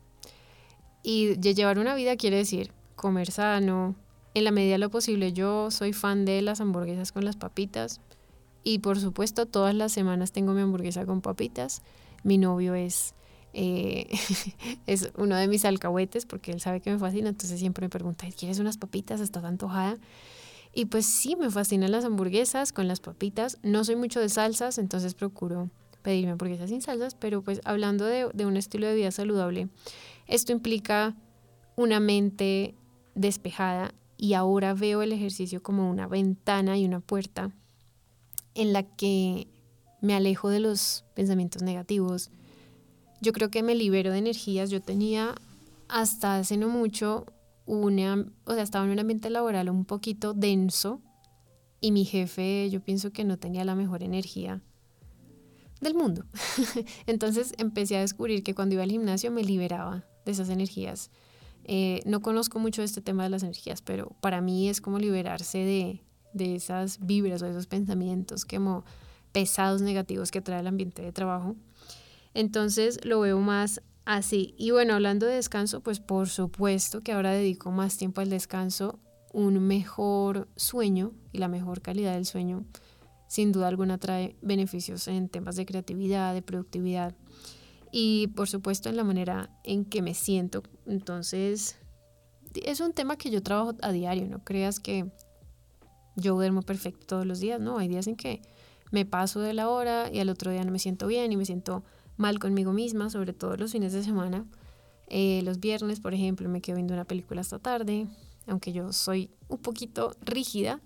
Y 1.04 1.36
de 1.36 1.56
llevar 1.56 1.80
una 1.80 1.96
vida 1.96 2.16
quiere 2.16 2.38
decir 2.38 2.72
comer 2.96 3.32
sano. 3.32 3.96
En 4.34 4.46
la 4.46 4.52
medida 4.52 4.74
de 4.74 4.78
lo 4.78 4.90
posible 4.90 5.34
yo 5.34 5.72
soy 5.72 5.94
fan 5.94 6.26
de 6.26 6.42
las 6.42 6.62
hamburguesas 6.62 7.12
con 7.12 7.26
las 7.26 7.36
papitas. 7.36 8.00
Y 8.64 8.80
por 8.80 9.00
supuesto, 9.00 9.46
todas 9.46 9.76
las 9.76 9.92
semanas 9.92 10.32
tengo 10.32 10.54
mi 10.54 10.62
hamburguesa 10.62 11.06
con 11.06 11.22
papitas. 11.22 11.82
Mi 12.24 12.38
novio 12.38 12.76
es, 12.76 13.16
eh, 13.54 14.08
es 14.88 15.12
uno 15.18 15.36
de 15.36 15.48
mis 15.48 15.66
alcahuetes 15.66 16.26
porque 16.26 16.52
él 16.52 16.62
sabe 16.62 16.80
que 16.80 16.92
me 16.92 17.00
fascina, 17.00 17.30
entonces 17.30 17.60
siempre 17.60 17.86
me 17.86 17.90
pregunta, 17.90 18.28
¿quieres 18.38 18.60
unas 18.60 18.78
papitas? 18.78 19.20
¿Estás 19.20 19.44
antojada? 19.44 19.98
Y 20.74 20.86
pues 20.86 21.06
sí, 21.06 21.36
me 21.36 21.50
fascinan 21.50 21.92
las 21.92 22.06
hamburguesas 22.06 22.72
con 22.72 22.88
las 22.88 23.02
papitas. 23.02 23.58
No 23.64 23.84
soy 23.84 23.98
mucho 23.98 24.22
de 24.22 24.30
salsas, 24.30 24.78
entonces 24.78 25.16
procuro 25.16 25.70
pedirme 26.04 26.32
hamburguesas 26.32 26.70
sin 26.70 26.82
salsas, 26.82 27.16
pero 27.16 27.42
pues 27.42 27.60
hablando 27.66 28.06
de, 28.06 28.30
de 28.34 28.46
un 28.46 28.56
estilo 28.56 28.88
de 28.88 28.96
vida 28.96 29.12
saludable, 29.12 29.68
esto 30.28 30.54
implica 30.54 31.16
una 31.76 32.00
mente 32.00 32.76
despejada 33.16 33.94
y 34.22 34.36
ahora 34.36 34.76
veo 34.76 35.02
el 35.02 35.14
ejercicio 35.14 35.64
como 35.64 35.90
una 35.90 36.08
ventana 36.08 36.78
y 36.78 36.86
una 36.86 37.00
puerta 37.00 37.50
en 38.54 38.72
la 38.72 38.84
que 38.84 39.48
me 40.00 40.14
alejo 40.14 40.50
de 40.50 40.60
los 40.60 41.06
pensamientos 41.16 41.64
negativos. 41.64 42.30
Yo 43.20 43.34
creo 43.34 43.50
que 43.50 43.64
me 43.64 43.74
libero 43.74 44.12
de 44.12 44.20
energías. 44.20 44.70
Yo 44.70 44.80
tenía 44.80 45.34
hasta 45.88 46.38
hace 46.38 46.56
no 46.56 46.70
mucho 46.70 47.26
una, 47.66 48.28
o 48.46 48.54
sea, 48.54 48.62
estaba 48.62 48.86
en 48.86 48.92
un 48.92 49.00
ambiente 49.00 49.32
laboral 49.32 49.72
un 49.72 49.86
poquito 49.86 50.36
denso 50.36 51.02
y 51.80 51.92
mi 51.92 52.06
jefe, 52.06 52.70
yo 52.70 52.80
pienso 52.80 53.12
que 53.12 53.24
no 53.24 53.40
tenía 53.40 53.66
la 53.66 53.74
mejor 53.74 54.04
energía 54.04 54.62
del 55.80 55.96
mundo. 55.96 56.26
Entonces 57.08 57.56
empecé 57.58 57.98
a 57.98 58.02
descubrir 58.02 58.44
que 58.44 58.54
cuando 58.54 58.76
iba 58.76 58.84
al 58.84 58.92
gimnasio 58.92 59.32
me 59.32 59.44
liberaba 59.44 60.06
de 60.26 60.32
esas 60.32 60.50
energías. 60.50 61.10
Eh, 61.66 62.02
no 62.06 62.22
conozco 62.22 62.60
mucho 62.60 62.84
este 62.84 63.02
tema 63.02 63.24
de 63.24 63.30
las 63.30 63.44
energías, 63.44 63.82
pero 63.82 64.16
para 64.22 64.42
mí 64.42 64.70
es 64.70 64.82
como 64.82 65.00
liberarse 65.00 65.60
de, 65.60 66.02
de 66.34 66.56
esas 66.56 67.06
vibras 67.06 67.42
o 67.42 67.48
esos 67.48 67.68
pensamientos 67.68 68.46
como 68.46 68.84
pesados 69.32 69.82
negativos 69.82 70.32
que 70.32 70.42
trae 70.42 70.60
el 70.60 70.68
ambiente 70.68 71.02
de 71.02 71.12
trabajo. 71.12 71.56
Entonces 72.34 73.04
lo 73.06 73.20
veo 73.20 73.40
más 73.40 73.82
así. 74.06 74.56
Y 74.58 74.72
bueno, 74.72 74.96
hablando 74.96 75.26
de 75.26 75.36
descanso, 75.36 75.82
pues 75.82 76.00
por 76.00 76.30
supuesto 76.30 77.02
que 77.02 77.12
ahora 77.12 77.32
dedico 77.32 77.72
más 77.72 77.98
tiempo 77.98 78.22
al 78.22 78.30
descanso, 78.30 79.00
un 79.34 79.60
mejor 79.66 80.48
sueño 80.56 81.14
y 81.32 81.38
la 81.38 81.48
mejor 81.48 81.82
calidad 81.82 82.14
del 82.14 82.26
sueño 82.26 82.66
sin 83.32 83.54
duda 83.54 83.70
alguna 83.70 83.98
trae 83.98 84.36
beneficios 84.42 85.08
en 85.08 85.30
temas 85.30 85.56
de 85.56 85.66
creatividad, 85.66 86.34
de 86.34 86.42
productividad 86.42 87.16
y 87.92 88.28
por 88.28 88.48
supuesto 88.48 88.90
en 88.90 88.96
la 88.96 89.04
manera 89.04 89.50
en 89.64 89.86
que 89.86 90.02
me 90.02 90.14
siento. 90.14 90.64
Entonces 90.86 91.76
es 92.54 92.80
un 92.80 92.94
tema 92.94 93.18
que 93.18 93.30
yo 93.30 93.42
trabajo 93.44 93.74
a 93.82 93.92
diario, 93.92 94.28
no 94.28 94.44
creas 94.44 94.80
que 94.80 95.12
yo 96.16 96.36
duermo 96.36 96.62
perfecto 96.62 97.06
todos 97.06 97.26
los 97.26 97.40
días, 97.40 97.60
¿no? 97.60 97.78
Hay 97.78 97.88
días 97.88 98.08
en 98.08 98.16
que 98.16 98.42
me 98.92 99.06
paso 99.06 99.40
de 99.40 99.54
la 99.54 99.70
hora 99.70 100.10
y 100.12 100.20
al 100.20 100.30
otro 100.30 100.52
día 100.52 100.64
no 100.64 100.72
me 100.72 100.80
siento 100.80 101.08
bien 101.08 101.32
y 101.32 101.38
me 101.38 101.46
siento 101.46 101.84
mal 102.18 102.40
conmigo 102.40 102.74
misma, 102.74 103.10
sobre 103.10 103.34
todo 103.34 103.56
los 103.56 103.72
fines 103.72 103.94
de 103.94 104.04
semana. 104.04 104.46
Eh, 105.08 105.42
los 105.44 105.60
viernes, 105.60 106.00
por 106.00 106.14
ejemplo, 106.14 106.48
me 106.50 106.62
quedo 106.62 106.76
viendo 106.76 106.94
una 106.94 107.06
película 107.06 107.42
hasta 107.42 107.60
tarde, 107.60 108.08
aunque 108.48 108.74
yo 108.74 108.92
soy 108.94 109.30
un 109.48 109.60
poquito 109.60 110.16
rígida, 110.22 110.82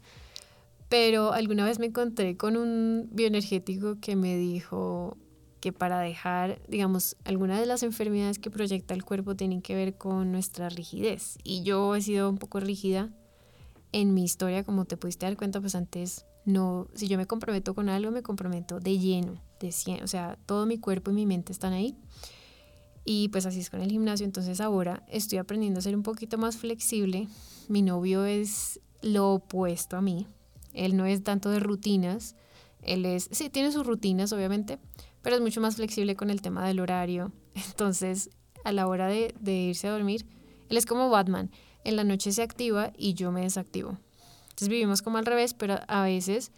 pero 0.90 1.34
alguna 1.34 1.66
vez 1.66 1.80
me 1.80 1.88
encontré 1.88 2.38
con 2.38 2.58
un 2.58 3.10
bioenergético 3.12 4.00
que 4.00 4.16
me 4.16 4.38
dijo 4.38 5.18
que 5.66 5.74
para 5.74 6.00
dejar, 6.00 6.62
digamos, 6.68 7.18
algunas 7.24 7.60
de 7.60 7.66
las 7.66 7.82
enfermedades 7.82 8.38
que 8.38 8.52
proyecta 8.52 8.94
el 8.94 9.04
cuerpo 9.04 9.36
tienen 9.36 9.64
que 9.64 9.74
ver 9.74 9.98
con 9.98 10.32
nuestra 10.32 10.70
rigidez. 10.70 11.40
Y 11.44 11.64
yo 11.64 11.96
he 11.96 12.04
sido 12.04 12.30
un 12.30 12.38
poco 12.38 12.60
rígida 12.60 13.10
en 13.92 14.14
mi 14.14 14.24
historia, 14.24 14.64
como 14.64 14.86
te 14.86 14.96
pudiste 14.96 15.26
dar 15.26 15.36
cuenta, 15.36 15.60
pues 15.60 15.74
antes 15.74 16.28
no, 16.46 16.88
si 16.94 17.08
yo 17.08 17.18
me 17.18 17.26
comprometo 17.26 17.74
con 17.74 17.90
algo, 17.90 18.12
me 18.12 18.22
comprometo 18.22 18.80
de 18.80 19.00
lleno, 19.00 19.42
de 19.60 19.72
100, 19.72 20.04
o 20.04 20.08
sea, 20.08 20.38
todo 20.46 20.68
mi 20.68 20.78
cuerpo 20.78 21.10
y 21.10 21.16
mi 21.16 21.26
mente 21.26 21.52
están 21.52 21.74
ahí. 21.74 21.98
Y 23.04 23.30
pues 23.30 23.48
así 23.48 23.62
es 23.62 23.72
con 23.72 23.82
el 23.82 23.90
gimnasio, 23.90 24.24
entonces 24.24 24.62
ahora 24.62 25.04
estoy 25.08 25.40
aprendiendo 25.40 25.80
a 25.80 25.82
ser 25.82 25.96
un 25.96 26.04
poquito 26.04 26.38
más 26.38 26.58
flexible. 26.58 27.28
Mi 27.70 27.82
novio 27.82 28.24
es 28.26 28.80
lo 29.02 29.34
opuesto 29.34 29.98
a 29.98 30.02
mí. 30.02 30.28
Él 30.74 30.96
no 30.96 31.08
es 31.08 31.24
tanto 31.24 31.50
de 31.50 31.60
rutinas, 31.60 32.36
él 32.84 33.06
es, 33.06 33.30
sí, 33.32 33.50
tiene 33.50 33.72
sus 33.72 33.88
rutinas 33.88 34.32
obviamente, 34.32 34.78
pero 35.26 35.38
es 35.38 35.42
mucho 35.42 35.60
más 35.60 35.78
flexible 35.78 36.16
con 36.16 36.30
el 36.30 36.44
tema 36.44 36.68
del 36.68 36.80
horario. 36.80 37.32
Entonces, 37.56 38.30
a 38.64 38.72
la 38.72 38.86
hora 38.86 39.08
de, 39.08 39.34
irse 39.44 39.88
a 39.88 39.92
dormir, 39.92 40.24
él 40.70 40.78
es 40.78 40.86
como 40.86 41.10
Batman 41.10 41.50
en 41.84 41.96
la 41.96 42.04
noche 42.04 42.32
se 42.32 42.44
activa 42.44 42.94
y 42.96 43.16
yo 43.16 43.32
me 43.32 43.42
desactivo. 43.42 43.98
Entonces 44.44 44.70
vivimos 44.70 45.02
como 45.02 45.18
al 45.18 45.26
revés, 45.26 45.56
pero 45.56 45.80
a 45.88 46.04
veces 46.04 46.52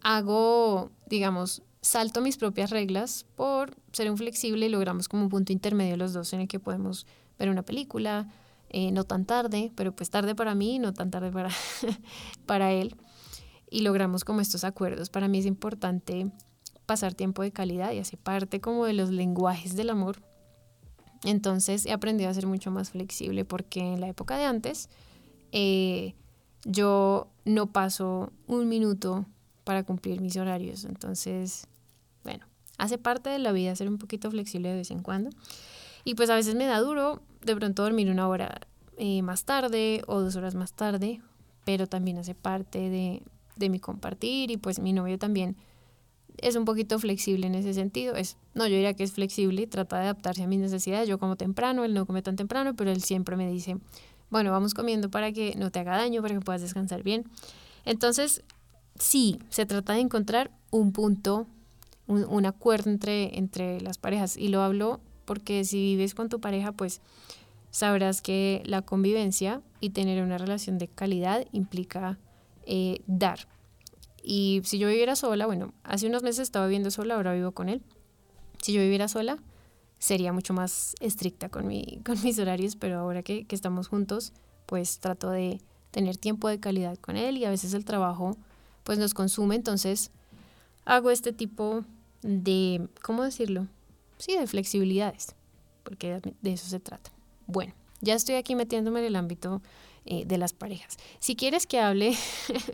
hago, 0.00 0.90
digamos, 1.06 1.62
salto 1.82 2.22
mis 2.22 2.38
propias 2.38 2.70
reglas 2.70 3.26
por 3.36 3.76
ser 3.92 4.10
un 4.10 4.16
flexible 4.16 4.64
y 4.64 4.70
logramos 4.70 5.06
como 5.06 5.24
un 5.24 5.28
punto 5.28 5.52
intermedio 5.52 5.98
los 5.98 6.14
dos 6.14 6.32
en 6.32 6.40
el 6.40 6.48
que 6.48 6.58
podemos 6.58 7.06
ver 7.38 7.50
una 7.50 7.62
película, 7.62 8.32
eh, 8.70 8.90
no 8.90 9.04
tan 9.04 9.26
tarde, 9.26 9.70
pero 9.74 9.94
pues 9.94 10.08
tarde 10.08 10.34
para 10.34 10.54
mí, 10.54 10.78
no 10.78 10.94
tan 10.94 11.10
tarde 11.10 11.30
para, 11.30 11.50
para 12.46 12.72
él. 12.72 12.96
Y 13.70 13.82
logramos 13.82 14.24
como 14.24 14.40
estos 14.40 14.64
acuerdos. 14.64 15.10
Para 15.10 15.28
mí 15.28 15.40
es 15.40 15.46
importante 15.46 16.32
pasar 16.88 17.12
tiempo 17.12 17.42
de 17.42 17.52
calidad 17.52 17.92
y 17.92 17.98
hace 17.98 18.16
parte 18.16 18.62
como 18.62 18.86
de 18.86 18.94
los 18.94 19.10
lenguajes 19.10 19.76
del 19.76 19.90
amor. 19.90 20.22
Entonces 21.22 21.84
he 21.84 21.92
aprendido 21.92 22.30
a 22.30 22.34
ser 22.34 22.46
mucho 22.46 22.70
más 22.70 22.90
flexible 22.92 23.44
porque 23.44 23.80
en 23.80 24.00
la 24.00 24.08
época 24.08 24.38
de 24.38 24.46
antes 24.46 24.88
eh, 25.52 26.14
yo 26.64 27.28
no 27.44 27.66
paso 27.72 28.32
un 28.46 28.70
minuto 28.70 29.26
para 29.64 29.84
cumplir 29.84 30.22
mis 30.22 30.38
horarios. 30.38 30.86
Entonces, 30.86 31.66
bueno, 32.24 32.46
hace 32.78 32.96
parte 32.96 33.28
de 33.28 33.38
la 33.38 33.52
vida 33.52 33.76
ser 33.76 33.88
un 33.88 33.98
poquito 33.98 34.30
flexible 34.30 34.70
de 34.70 34.76
vez 34.76 34.90
en 34.90 35.02
cuando. 35.02 35.28
Y 36.04 36.14
pues 36.14 36.30
a 36.30 36.36
veces 36.36 36.54
me 36.54 36.64
da 36.64 36.80
duro 36.80 37.20
de 37.44 37.54
pronto 37.54 37.82
dormir 37.82 38.10
una 38.10 38.28
hora 38.28 38.62
eh, 38.96 39.20
más 39.20 39.44
tarde 39.44 40.02
o 40.06 40.22
dos 40.22 40.36
horas 40.36 40.54
más 40.54 40.72
tarde, 40.72 41.20
pero 41.66 41.86
también 41.86 42.16
hace 42.16 42.34
parte 42.34 42.88
de, 42.88 43.22
de 43.56 43.68
mi 43.68 43.78
compartir 43.78 44.50
y 44.50 44.56
pues 44.56 44.78
mi 44.78 44.94
novio 44.94 45.18
también 45.18 45.54
es 46.42 46.56
un 46.56 46.64
poquito 46.64 46.98
flexible 46.98 47.46
en 47.46 47.54
ese 47.54 47.74
sentido. 47.74 48.14
Es, 48.14 48.36
no, 48.54 48.66
yo 48.66 48.74
diría 48.74 48.94
que 48.94 49.04
es 49.04 49.12
flexible, 49.12 49.66
trata 49.66 49.96
de 49.96 50.04
adaptarse 50.04 50.42
a 50.42 50.46
mis 50.46 50.58
necesidades. 50.58 51.08
Yo 51.08 51.18
como 51.18 51.36
temprano, 51.36 51.84
él 51.84 51.94
no 51.94 52.06
come 52.06 52.22
tan 52.22 52.36
temprano, 52.36 52.74
pero 52.74 52.90
él 52.90 53.02
siempre 53.02 53.36
me 53.36 53.50
dice, 53.50 53.76
bueno, 54.30 54.50
vamos 54.50 54.74
comiendo 54.74 55.10
para 55.10 55.32
que 55.32 55.54
no 55.56 55.70
te 55.70 55.80
haga 55.80 55.96
daño, 55.96 56.22
para 56.22 56.34
que 56.34 56.40
puedas 56.40 56.62
descansar 56.62 57.02
bien. 57.02 57.24
Entonces, 57.84 58.42
sí, 58.98 59.38
se 59.48 59.66
trata 59.66 59.94
de 59.94 60.00
encontrar 60.00 60.50
un 60.70 60.92
punto, 60.92 61.46
un, 62.06 62.24
un 62.24 62.46
acuerdo 62.46 62.90
entre, 62.90 63.38
entre 63.38 63.80
las 63.80 63.98
parejas. 63.98 64.36
Y 64.36 64.48
lo 64.48 64.62
hablo 64.62 65.00
porque 65.24 65.64
si 65.64 65.76
vives 65.76 66.14
con 66.14 66.28
tu 66.28 66.40
pareja, 66.40 66.72
pues 66.72 67.00
sabrás 67.70 68.22
que 68.22 68.62
la 68.64 68.82
convivencia 68.82 69.62
y 69.80 69.90
tener 69.90 70.22
una 70.22 70.38
relación 70.38 70.78
de 70.78 70.88
calidad 70.88 71.46
implica 71.52 72.18
eh, 72.66 73.00
dar 73.06 73.46
y 74.30 74.60
si 74.62 74.78
yo 74.78 74.88
viviera 74.88 75.16
sola, 75.16 75.46
bueno, 75.46 75.72
hace 75.84 76.06
unos 76.06 76.22
meses 76.22 76.40
estaba 76.40 76.66
viviendo 76.66 76.90
sola, 76.90 77.14
ahora 77.14 77.32
vivo 77.32 77.52
con 77.52 77.70
él. 77.70 77.80
Si 78.60 78.74
yo 78.74 78.82
viviera 78.82 79.08
sola, 79.08 79.38
sería 79.98 80.34
mucho 80.34 80.52
más 80.52 80.94
estricta 81.00 81.48
con, 81.48 81.66
mi, 81.66 82.02
con 82.04 82.22
mis 82.22 82.38
horarios, 82.38 82.76
pero 82.76 82.98
ahora 82.98 83.22
que, 83.22 83.46
que 83.46 83.54
estamos 83.56 83.88
juntos, 83.88 84.34
pues 84.66 84.98
trato 84.98 85.30
de 85.30 85.62
tener 85.92 86.18
tiempo 86.18 86.46
de 86.48 86.60
calidad 86.60 86.98
con 86.98 87.16
él 87.16 87.38
y 87.38 87.46
a 87.46 87.50
veces 87.50 87.72
el 87.72 87.86
trabajo 87.86 88.36
pues 88.84 88.98
nos 88.98 89.14
consume, 89.14 89.54
entonces 89.54 90.10
hago 90.84 91.10
este 91.10 91.32
tipo 91.32 91.86
de, 92.20 92.86
¿cómo 93.00 93.22
decirlo? 93.24 93.66
Sí, 94.18 94.36
de 94.36 94.46
flexibilidades, 94.46 95.36
porque 95.84 96.20
de 96.42 96.52
eso 96.52 96.68
se 96.68 96.80
trata. 96.80 97.10
Bueno, 97.46 97.72
ya 98.02 98.12
estoy 98.12 98.34
aquí 98.34 98.54
metiéndome 98.54 99.00
en 99.00 99.06
el 99.06 99.16
ámbito 99.16 99.62
eh, 100.10 100.24
de 100.24 100.38
las 100.38 100.54
parejas. 100.54 100.96
Si 101.18 101.36
quieres 101.36 101.66
que 101.66 101.80
hable 101.80 102.16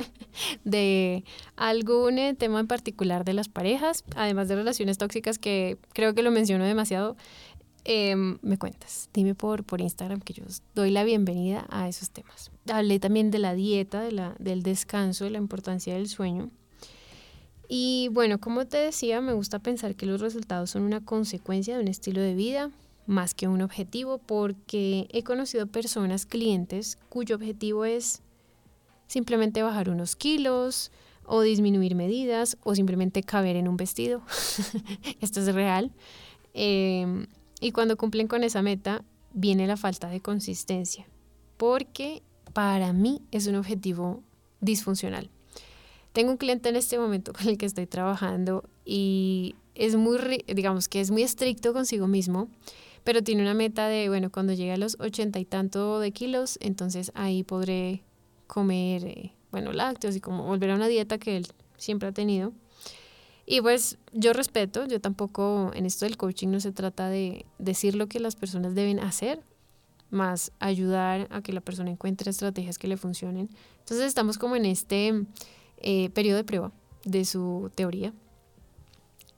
de 0.64 1.24
algún 1.56 2.18
eh, 2.18 2.34
tema 2.34 2.60
en 2.60 2.68
particular 2.68 3.24
de 3.24 3.32
las 3.32 3.48
parejas, 3.48 4.04
además 4.14 4.46
de 4.46 4.54
relaciones 4.54 4.98
tóxicas, 4.98 5.40
que 5.40 5.76
creo 5.94 6.14
que 6.14 6.22
lo 6.22 6.30
menciono 6.30 6.64
demasiado, 6.64 7.16
em, 7.82 8.38
me 8.42 8.56
cuentas. 8.56 9.10
Dime 9.12 9.34
por, 9.34 9.64
por 9.64 9.80
Instagram 9.80 10.20
que 10.20 10.32
yo 10.32 10.44
doy 10.76 10.92
la 10.92 11.02
bienvenida 11.02 11.66
a 11.70 11.88
esos 11.88 12.10
temas. 12.10 12.52
Hablé 12.70 13.00
también 13.00 13.32
de 13.32 13.40
la 13.40 13.54
dieta, 13.54 14.00
de 14.00 14.12
la, 14.12 14.36
del 14.38 14.62
descanso, 14.62 15.24
de 15.24 15.30
la 15.30 15.38
importancia 15.38 15.94
del 15.94 16.08
sueño. 16.08 16.52
Y 17.68 18.10
bueno, 18.12 18.38
como 18.38 18.64
te 18.68 18.76
decía, 18.76 19.20
me 19.20 19.32
gusta 19.32 19.58
pensar 19.58 19.96
que 19.96 20.06
los 20.06 20.20
resultados 20.20 20.70
son 20.70 20.82
una 20.82 21.04
consecuencia 21.04 21.74
de 21.74 21.82
un 21.82 21.88
estilo 21.88 22.20
de 22.20 22.36
vida, 22.36 22.70
más 23.06 23.34
que 23.34 23.48
un 23.48 23.62
objetivo 23.62 24.18
porque 24.18 25.08
he 25.10 25.22
conocido 25.22 25.66
personas, 25.66 26.26
clientes, 26.26 26.98
cuyo 27.08 27.36
objetivo 27.36 27.84
es 27.84 28.22
simplemente 29.06 29.62
bajar 29.62 29.90
unos 29.90 30.16
kilos 30.16 30.90
o 31.26 31.40
disminuir 31.42 31.94
medidas 31.94 32.56
o 32.64 32.74
simplemente 32.74 33.22
caber 33.22 33.56
en 33.56 33.68
un 33.68 33.76
vestido. 33.76 34.22
Esto 35.20 35.40
es 35.40 35.54
real. 35.54 35.92
Em, 36.52 37.26
y 37.60 37.72
cuando 37.72 37.96
cumplen 37.96 38.28
con 38.28 38.44
esa 38.44 38.62
meta, 38.62 39.04
viene 39.32 39.66
la 39.66 39.76
falta 39.76 40.08
de 40.08 40.20
consistencia, 40.20 41.06
porque 41.56 42.22
para 42.52 42.92
mí 42.92 43.22
es 43.30 43.46
un 43.46 43.56
objetivo 43.56 44.22
disfuncional. 44.60 45.30
Tengo 46.12 46.30
un 46.30 46.36
cliente 46.36 46.68
en 46.68 46.76
este 46.76 46.98
momento 46.98 47.32
con 47.32 47.48
el 47.48 47.58
que 47.58 47.66
estoy 47.66 47.86
trabajando 47.86 48.64
y 48.84 49.56
es 49.74 49.96
muy, 49.96 50.44
digamos 50.46 50.88
que 50.88 51.00
es 51.00 51.10
muy 51.10 51.22
estricto 51.22 51.72
consigo 51.72 52.06
mismo 52.06 52.48
pero 53.04 53.22
tiene 53.22 53.42
una 53.42 53.54
meta 53.54 53.86
de, 53.86 54.08
bueno, 54.08 54.32
cuando 54.32 54.54
llegue 54.54 54.72
a 54.72 54.76
los 54.76 54.96
ochenta 54.98 55.38
y 55.38 55.44
tanto 55.44 56.00
de 56.00 56.10
kilos, 56.10 56.58
entonces 56.60 57.12
ahí 57.14 57.44
podré 57.44 58.02
comer, 58.46 59.04
eh, 59.04 59.32
bueno, 59.52 59.72
lácteos 59.72 60.16
y 60.16 60.20
como 60.20 60.44
volver 60.44 60.70
a 60.70 60.74
una 60.74 60.88
dieta 60.88 61.18
que 61.18 61.36
él 61.36 61.46
siempre 61.76 62.08
ha 62.08 62.12
tenido. 62.12 62.52
Y 63.46 63.60
pues 63.60 63.98
yo 64.12 64.32
respeto, 64.32 64.86
yo 64.86 65.00
tampoco 65.00 65.70
en 65.74 65.84
esto 65.84 66.06
del 66.06 66.16
coaching 66.16 66.48
no 66.48 66.60
se 66.60 66.72
trata 66.72 67.10
de 67.10 67.44
decir 67.58 67.94
lo 67.94 68.06
que 68.06 68.20
las 68.20 68.36
personas 68.36 68.74
deben 68.74 68.98
hacer, 69.00 69.42
más 70.10 70.52
ayudar 70.60 71.28
a 71.30 71.42
que 71.42 71.52
la 71.52 71.60
persona 71.60 71.90
encuentre 71.90 72.30
estrategias 72.30 72.78
que 72.78 72.88
le 72.88 72.96
funcionen. 72.96 73.50
Entonces 73.80 74.06
estamos 74.06 74.38
como 74.38 74.56
en 74.56 74.64
este 74.64 75.26
eh, 75.78 76.08
periodo 76.10 76.38
de 76.38 76.44
prueba 76.44 76.72
de 77.04 77.26
su 77.26 77.70
teoría. 77.74 78.14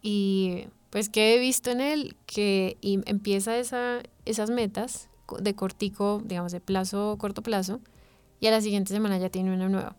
Y 0.03 0.67
pues 0.97 1.11
que 1.11 1.35
he 1.35 1.39
visto 1.39 1.71
en 1.71 1.83
él 1.83 2.17
que 2.25 2.79
empieza 2.81 3.59
esa, 3.59 4.01
esas 4.25 4.49
metas 4.49 5.11
de 5.39 5.55
cortico, 5.55 6.23
digamos, 6.25 6.53
de 6.53 6.61
plazo, 6.63 7.17
corto 7.19 7.43
plazo, 7.43 7.83
y 8.41 8.47
a 8.47 8.51
la 8.51 8.63
siguiente 8.63 8.95
semana 8.95 9.19
ya 9.19 9.29
tiene 9.29 9.53
una 9.53 9.69
nueva. 9.69 9.95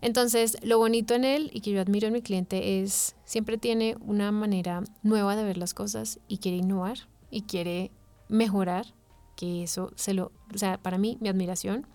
Entonces, 0.00 0.56
lo 0.62 0.78
bonito 0.78 1.12
en 1.12 1.24
él 1.24 1.50
y 1.52 1.60
que 1.60 1.72
yo 1.72 1.80
admiro 1.82 2.06
en 2.06 2.14
mi 2.14 2.22
cliente 2.22 2.80
es, 2.80 3.16
siempre 3.26 3.58
tiene 3.58 3.98
una 4.00 4.32
manera 4.32 4.82
nueva 5.02 5.36
de 5.36 5.44
ver 5.44 5.58
las 5.58 5.74
cosas 5.74 6.18
y 6.26 6.38
quiere 6.38 6.56
innovar 6.56 7.00
y 7.30 7.42
quiere 7.42 7.90
mejorar, 8.30 8.94
que 9.36 9.62
eso 9.62 9.92
se 9.94 10.14
lo, 10.14 10.32
o 10.54 10.56
sea, 10.56 10.78
para 10.78 10.96
mí, 10.96 11.18
mi 11.20 11.28
admiración. 11.28 11.86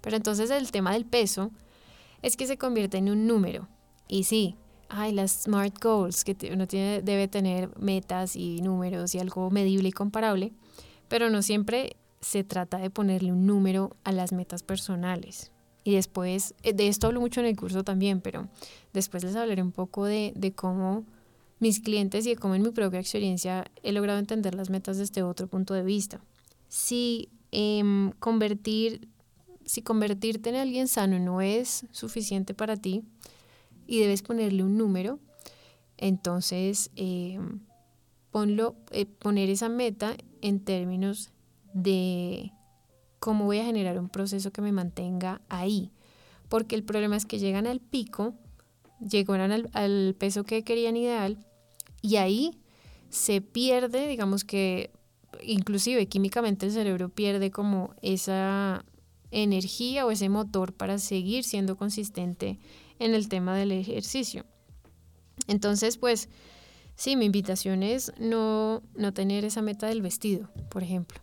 Pero 0.00 0.16
entonces 0.16 0.50
el 0.50 0.72
tema 0.72 0.92
del 0.92 1.04
peso 1.04 1.52
es 2.20 2.36
que 2.36 2.48
se 2.48 2.58
convierte 2.58 2.98
en 2.98 3.10
un 3.10 3.28
número. 3.28 3.68
Y 4.08 4.24
sí, 4.24 4.56
ay, 4.90 5.12
las 5.12 5.44
SMART 5.44 5.82
goals, 5.82 6.24
que 6.24 6.36
uno 6.52 6.66
tiene, 6.66 7.00
debe 7.00 7.28
tener 7.28 7.70
metas 7.78 8.36
y 8.36 8.60
números 8.60 9.14
y 9.14 9.18
algo 9.18 9.50
medible 9.50 9.88
y 9.88 9.92
comparable, 9.92 10.52
pero 11.08 11.30
no 11.30 11.42
siempre 11.42 11.96
se 12.20 12.44
trata 12.44 12.78
de 12.78 12.90
ponerle 12.90 13.32
un 13.32 13.46
número 13.46 13.96
a 14.04 14.12
las 14.12 14.32
metas 14.32 14.62
personales. 14.62 15.52
Y 15.84 15.94
después, 15.94 16.54
eh, 16.62 16.74
de 16.74 16.88
esto 16.88 17.06
hablo 17.06 17.20
mucho 17.20 17.40
en 17.40 17.46
el 17.46 17.56
curso 17.56 17.84
también, 17.84 18.20
pero 18.20 18.48
después 18.92 19.24
les 19.24 19.36
hablaré 19.36 19.62
un 19.62 19.72
poco 19.72 20.04
de, 20.04 20.32
de 20.36 20.52
cómo 20.52 21.04
mis 21.60 21.80
clientes 21.80 22.26
y 22.26 22.30
de 22.30 22.36
cómo 22.36 22.54
en 22.54 22.62
mi 22.62 22.70
propia 22.70 23.00
experiencia 23.00 23.70
he 23.82 23.92
logrado 23.92 24.18
entender 24.18 24.54
las 24.54 24.70
metas 24.70 24.98
desde 24.98 25.22
otro 25.22 25.46
punto 25.46 25.72
de 25.74 25.82
vista. 25.82 26.20
Si 26.68 27.28
em, 27.52 28.12
convertir, 28.18 29.08
si 29.64 29.82
convertirte 29.82 30.50
en 30.50 30.56
alguien 30.56 30.88
sano 30.88 31.18
no 31.18 31.40
es 31.40 31.86
suficiente 31.92 32.54
para 32.54 32.76
ti, 32.76 33.04
y 33.90 33.98
debes 33.98 34.22
ponerle 34.22 34.62
un 34.62 34.78
número. 34.78 35.18
Entonces, 35.96 36.92
eh, 36.94 37.40
ponlo, 38.30 38.76
eh, 38.92 39.04
poner 39.04 39.50
esa 39.50 39.68
meta 39.68 40.16
en 40.42 40.60
términos 40.60 41.32
de 41.74 42.52
cómo 43.18 43.46
voy 43.46 43.58
a 43.58 43.64
generar 43.64 43.98
un 43.98 44.08
proceso 44.08 44.52
que 44.52 44.62
me 44.62 44.70
mantenga 44.70 45.40
ahí. 45.48 45.90
Porque 46.48 46.76
el 46.76 46.84
problema 46.84 47.16
es 47.16 47.26
que 47.26 47.40
llegan 47.40 47.66
al 47.66 47.80
pico, 47.80 48.34
llegan 49.00 49.50
al, 49.50 49.68
al 49.72 50.14
peso 50.16 50.44
que 50.44 50.62
querían 50.62 50.96
ideal 50.96 51.44
y 52.00 52.14
ahí 52.14 52.60
se 53.08 53.40
pierde, 53.40 54.06
digamos 54.06 54.44
que 54.44 54.92
inclusive 55.42 56.06
químicamente 56.06 56.66
el 56.66 56.72
cerebro 56.72 57.08
pierde 57.08 57.50
como 57.50 57.92
esa 58.02 58.84
energía 59.32 60.06
o 60.06 60.12
ese 60.12 60.28
motor 60.28 60.74
para 60.74 60.98
seguir 60.98 61.42
siendo 61.42 61.76
consistente 61.76 62.60
en 63.00 63.14
el 63.14 63.28
tema 63.28 63.56
del 63.56 63.72
ejercicio. 63.72 64.44
Entonces, 65.48 65.96
pues, 65.96 66.28
sí, 66.94 67.16
mi 67.16 67.24
invitación 67.24 67.82
es 67.82 68.12
no, 68.18 68.82
no 68.94 69.12
tener 69.12 69.44
esa 69.44 69.62
meta 69.62 69.88
del 69.88 70.02
vestido, 70.02 70.48
por 70.68 70.84
ejemplo. 70.84 71.18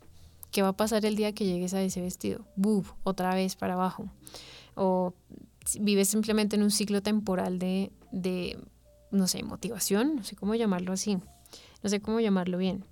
¿Qué 0.52 0.62
va 0.62 0.70
a 0.70 0.78
pasar 0.78 1.06
el 1.06 1.16
día 1.16 1.34
que 1.34 1.46
llegues 1.46 1.74
a 1.74 1.82
ese 1.82 2.02
vestido? 2.02 2.46
¡Buf! 2.56 2.92
Otra 3.04 3.34
vez 3.36 3.56
para 3.56 3.76
abajo. 3.76 4.10
O 4.76 5.14
vives 5.80 6.10
simplemente 6.10 6.56
en 6.56 6.64
un 6.64 6.72
ciclo 6.72 7.02
temporal 7.02 7.60
de, 7.60 7.92
de, 8.12 8.60
no 9.12 9.28
sé, 9.28 9.44
motivación, 9.44 10.16
no 10.16 10.24
sé 10.24 10.36
cómo 10.36 10.56
llamarlo 10.56 10.94
así, 10.94 11.18
no 11.84 11.90
sé 11.90 12.02
cómo 12.02 12.20
llamarlo 12.20 12.58
bien. 12.58 12.86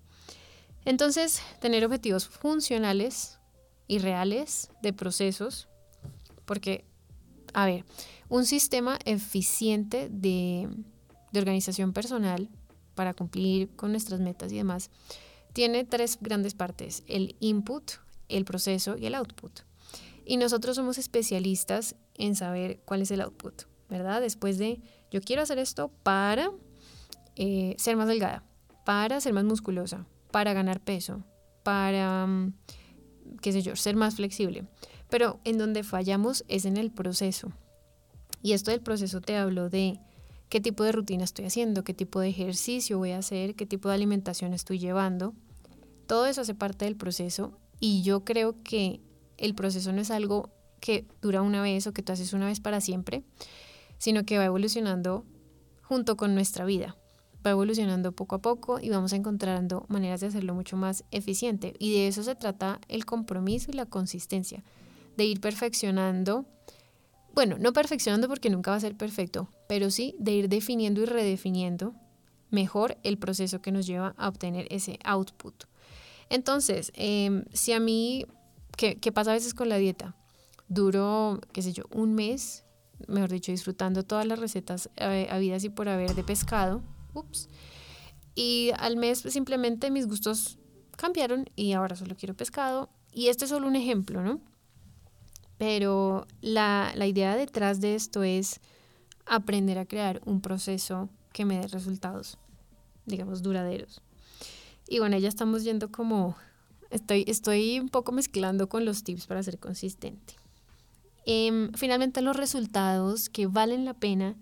Entonces, 0.84 1.42
tener 1.60 1.84
objetivos 1.86 2.28
funcionales 2.28 3.40
y 3.88 4.00
reales 4.00 4.70
de 4.82 4.94
procesos, 4.94 5.68
porque, 6.46 6.86
a 7.56 7.66
ver, 7.66 7.86
un 8.28 8.46
sistema 8.46 9.00
eficiente 9.06 10.10
de, 10.12 10.70
organización 11.34 11.92
personal 11.92 12.50
para 12.96 13.14
cumplir 13.14 13.70
con 13.76 13.92
nuestras 13.92 14.22
metas 14.22 14.54
y 14.54 14.58
demás 14.58 14.90
tiene 15.52 15.84
tres 15.84 16.18
grandes 16.22 16.54
partes. 16.54 17.04
El 17.08 17.36
input, 17.40 17.92
el 18.30 18.46
proceso 18.46 18.98
y 18.98 19.06
el 19.06 19.16
output. 19.16 19.62
Y 20.26 20.38
nosotros 20.38 20.76
somos 20.76 20.98
especialistas 20.98 21.96
en 22.14 22.36
saber 22.36 22.80
cuál 22.86 23.02
es 23.02 23.12
el 23.12 23.22
output, 23.22 23.64
¿verdad? 23.90 24.22
Después 24.22 24.58
de, 24.58 24.82
yo 25.12 25.22
quiero 25.22 25.42
hacer 25.42 25.60
esto 25.60 25.92
para 26.04 26.52
eh, 27.36 27.76
ser 27.78 27.96
más 27.98 28.08
delgada, 28.08 28.44
para 28.86 29.20
ser 29.20 29.34
más 29.34 29.44
musculosa, 29.44 30.06
para 30.32 30.54
ganar 30.54 30.82
peso, 30.82 31.24
para, 31.64 32.28
mm, 32.28 32.54
qué 33.42 33.52
sé 33.52 33.62
yo, 33.62 33.76
ser 33.76 33.96
más 33.96 34.16
flexible. 34.16 34.66
Pero 35.10 35.40
en 35.44 35.58
donde 35.58 35.84
fallamos 35.84 36.44
es 36.48 36.66
en 36.66 36.78
el 36.78 36.92
proceso. 36.92 37.52
Y 38.42 38.54
esto 38.54 38.72
del 38.72 38.82
proceso 38.82 39.22
te 39.22 39.38
hablo 39.38 39.70
de 39.70 40.00
qué 40.50 40.62
tipo 40.62 40.84
de 40.84 40.92
rutina 40.92 41.24
estoy 41.24 41.46
haciendo, 41.46 41.84
qué 41.84 41.94
tipo 41.94 42.20
de 42.20 42.30
ejercicio 42.30 42.98
voy 42.98 43.12
a 43.12 43.18
hacer, 43.18 43.56
qué 43.56 43.66
tipo 43.66 43.90
de 43.90 43.96
alimentación 43.96 44.54
estoy 44.54 44.80
llevando. 44.80 45.34
Todo 46.08 46.26
eso 46.28 46.42
hace 46.42 46.54
parte 46.54 46.86
del 46.86 46.96
proceso 46.96 47.58
y 47.80 48.04
yo 48.04 48.24
creo 48.24 48.62
que 48.64 49.02
el 49.38 49.56
proceso 49.56 49.92
no 49.92 50.02
es 50.02 50.12
algo 50.12 50.50
que 50.80 51.08
dura 51.22 51.42
una 51.42 51.62
vez 51.62 51.88
o 51.88 51.94
que 51.94 52.04
tú 52.04 52.14
haces 52.14 52.34
una 52.34 52.46
vez 52.46 52.60
para 52.60 52.82
siempre, 52.82 53.24
sino 53.98 54.24
que 54.24 54.38
va 54.38 54.46
evolucionando 54.46 55.26
junto 55.82 56.16
con 56.16 56.36
nuestra 56.36 56.66
vida. 56.66 56.96
Va 57.46 57.52
evolucionando 57.52 58.12
poco 58.12 58.36
a 58.36 58.42
poco 58.42 58.80
y 58.80 58.90
vamos 58.90 59.14
encontrando 59.14 59.86
maneras 59.88 60.22
de 60.22 60.28
hacerlo 60.28 60.54
mucho 60.54 60.78
más 60.78 61.04
eficiente. 61.12 61.74
Y 61.80 61.94
de 61.94 62.08
eso 62.08 62.24
se 62.24 62.36
trata 62.36 62.80
el 62.88 63.06
compromiso 63.06 63.72
y 63.72 63.76
la 63.76 63.86
consistencia, 63.86 64.64
de 65.18 65.26
ir 65.26 65.40
perfeccionando 65.42 66.46
bueno, 67.36 67.58
no 67.60 67.74
perfeccionando 67.74 68.30
porque 68.30 68.50
nunca 68.50 68.72
va 68.72 68.78
a 68.78 68.80
ser 68.80 68.96
perfecto, 68.96 69.50
pero 69.68 69.92
sí 69.92 70.16
de 70.20 70.32
ir 70.32 70.50
definiendo 70.50 71.02
y 71.02 71.06
redefiniendo 71.06 71.94
mejor 72.50 72.98
el 73.04 73.18
proceso 73.18 73.62
que 73.62 73.74
nos 73.74 73.86
lleva 73.86 74.16
a 74.18 74.30
obtener 74.30 74.68
ese 74.72 74.98
output. 75.04 75.66
Entonces, 76.30 76.94
em, 76.96 77.44
si 77.52 77.74
a 77.74 77.82
mí, 77.82 78.26
¿qué, 78.78 79.12
pasa 79.12 79.32
a 79.32 79.34
veces 79.34 79.54
con 79.54 79.68
la 79.68 79.76
dieta? 79.76 80.16
Duro, 80.70 81.42
qué 81.52 81.62
sé 81.62 81.74
yo, 81.74 81.84
un 81.92 82.16
mes, 82.16 82.64
mejor 83.08 83.30
dicho, 83.30 83.52
disfrutando 83.52 84.04
todas 84.04 84.26
las 84.26 84.40
recetas 84.40 84.90
eh, 84.96 85.28
habidas 85.30 85.66
y 85.66 85.70
por 85.70 85.90
haber 85.90 86.16
de 86.16 86.24
pescado. 86.24 86.82
Ups. 87.14 87.50
Y 88.34 88.72
al 88.78 88.96
mes 88.96 89.20
simplemente 89.20 89.92
mis 89.92 90.08
gustos 90.08 90.58
cambiaron 90.96 91.50
y 91.58 91.74
ahora 91.74 91.98
solo 91.98 92.16
quiero 92.16 92.34
pescado. 92.34 92.90
Y 93.12 93.28
este 93.28 93.44
es 93.44 93.52
solo 93.52 93.68
un 93.68 93.76
ejemplo, 93.76 94.22
¿no? 94.22 94.40
Pero 95.58 96.28
la, 96.42 96.94
idea 97.06 97.36
detrás 97.36 97.80
de 97.80 97.96
esto 97.96 98.24
es 98.24 98.60
aprender 99.26 99.78
a 99.78 99.86
crear 99.86 100.22
un 100.26 100.42
proceso 100.42 101.10
que 101.34 101.46
me 101.46 101.60
dé 101.60 101.68
resultados, 101.68 102.38
digamos, 103.06 103.42
duraderos. 103.42 104.02
Y 104.88 105.00
bueno, 105.00 105.18
ya 105.18 105.30
estamos 105.30 105.64
yendo 105.64 105.92
como, 105.92 106.36
estoy, 106.90 107.26
estoy 107.28 107.80
un 107.80 107.90
poco 107.90 108.12
mezclando 108.12 108.70
con 108.70 108.86
los 108.86 109.04
tips 109.04 109.28
para 109.28 109.44
ser 109.44 109.60
consistente. 109.60 110.36
Em, 111.26 111.72
finalmente 111.74 112.22
los 112.22 112.36
resultados 112.36 113.30
que 113.30 113.48
valen 113.48 113.84
la 113.84 113.96
pena 113.96 114.36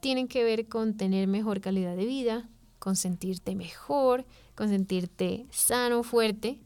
tienen 0.00 0.28
que 0.28 0.44
ver 0.44 0.68
con 0.68 0.96
tener 0.96 1.28
mejor 1.28 1.60
calidad 1.60 1.94
de 1.94 2.06
vida, 2.06 2.48
con 2.78 2.96
sentirte 2.96 3.54
mejor, 3.54 4.24
con 4.54 4.68
sentirte 4.68 5.46
sano, 5.50 6.02
fuerte 6.02 6.60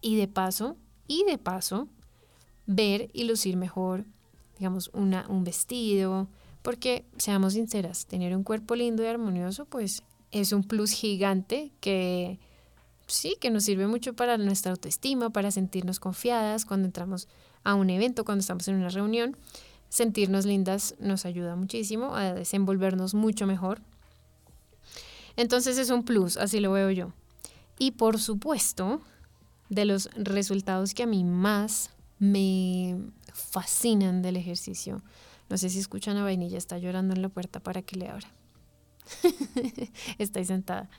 y 0.00 0.16
de 0.16 0.28
paso, 0.28 0.76
y 1.06 1.24
de 1.24 1.36
paso, 1.38 1.88
ver 2.66 3.10
y 3.12 3.24
lucir 3.24 3.56
mejor, 3.56 4.04
digamos, 4.58 4.90
una, 4.92 5.26
un 5.28 5.44
vestido, 5.44 6.28
porque 6.62 7.04
seamos 7.16 7.54
sinceras, 7.54 8.06
tener 8.06 8.36
un 8.36 8.42
cuerpo 8.42 8.74
lindo 8.74 9.02
y 9.02 9.06
armonioso, 9.06 9.66
pues 9.66 10.02
es 10.32 10.52
un 10.52 10.64
plus 10.64 10.90
gigante 10.90 11.72
que 11.80 12.38
sí, 13.06 13.36
que 13.40 13.50
nos 13.50 13.64
sirve 13.64 13.86
mucho 13.86 14.14
para 14.14 14.36
nuestra 14.38 14.72
autoestima, 14.72 15.30
para 15.30 15.50
sentirnos 15.50 16.00
confiadas 16.00 16.64
cuando 16.64 16.86
entramos 16.86 17.28
a 17.64 17.74
un 17.74 17.90
evento, 17.90 18.24
cuando 18.24 18.40
estamos 18.40 18.66
en 18.68 18.76
una 18.76 18.88
reunión. 18.88 19.36
Sentirnos 19.88 20.44
lindas 20.44 20.96
nos 20.98 21.24
ayuda 21.24 21.54
muchísimo 21.54 22.16
a 22.16 22.34
desenvolvernos 22.34 23.14
mucho 23.14 23.46
mejor. 23.46 23.80
Entonces 25.36 25.78
es 25.78 25.90
un 25.90 26.02
plus, 26.02 26.36
así 26.36 26.60
lo 26.60 26.72
veo 26.72 26.90
yo. 26.90 27.12
Y 27.78 27.92
por 27.92 28.18
supuesto, 28.18 29.00
de 29.68 29.84
los 29.84 30.10
resultados 30.14 30.94
que 30.94 31.04
a 31.04 31.06
mí 31.06 31.24
más 31.24 31.90
me 32.18 32.98
fascinan 33.32 34.22
del 34.22 34.36
ejercicio. 34.36 35.02
No 35.48 35.58
sé 35.58 35.70
si 35.70 35.78
escuchan 35.78 36.16
a 36.16 36.24
Vainilla, 36.24 36.58
está 36.58 36.78
llorando 36.78 37.14
en 37.14 37.22
la 37.22 37.28
puerta 37.28 37.60
para 37.60 37.82
que 37.82 37.96
le 37.96 38.08
abra. 38.08 38.28
está 40.18 40.44
sentada. 40.44 40.90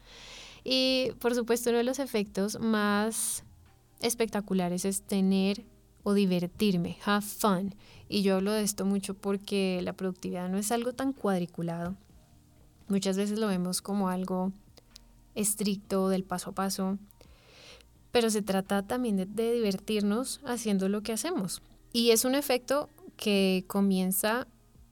Y 0.63 1.12
por 1.19 1.36
supuesto 1.36 1.69
uno 1.69 1.80
de 1.80 1.84
los 1.84 1.99
efectos 1.99 2.60
más 2.60 3.43
espectaculares 4.01 4.86
es 4.86 5.01
tener 5.01 5.65
o 6.03 6.13
divertirme, 6.13 6.97
have 7.06 7.25
fun. 7.25 7.75
Y 8.08 8.21
yo 8.21 8.36
hablo 8.36 8.53
de 8.53 8.63
esto 8.63 8.86
mucho 8.86 9.13
porque 9.13 9.82
la 9.84 9.93
productividad 9.93 10.49
no 10.49 10.58
es 10.58 10.71
algo 10.71 10.93
tan 10.93 11.12
cuadriculado. 11.13 11.95
Muchas 12.88 13.17
veces 13.17 13.39
lo 13.39 13.47
vemos 13.47 13.82
como 13.82 14.08
algo 14.08 14.53
estricto 15.36 16.08
del 16.08 16.23
paso 16.23 16.51
a 16.51 16.56
paso 16.56 16.97
pero 18.12 18.30
se 18.30 18.41
trata 18.41 18.86
también 18.88 19.17
de, 19.17 19.54
divertirnos 19.54 20.41
haciendo 20.46 20.89
lo 20.89 21.02
que 21.02 21.13
hacemos. 21.13 21.62
Y 21.93 22.12
es 22.12 22.26
un 22.26 22.36
efecto 22.36 22.89
que 23.15 23.65
comienza 23.67 24.48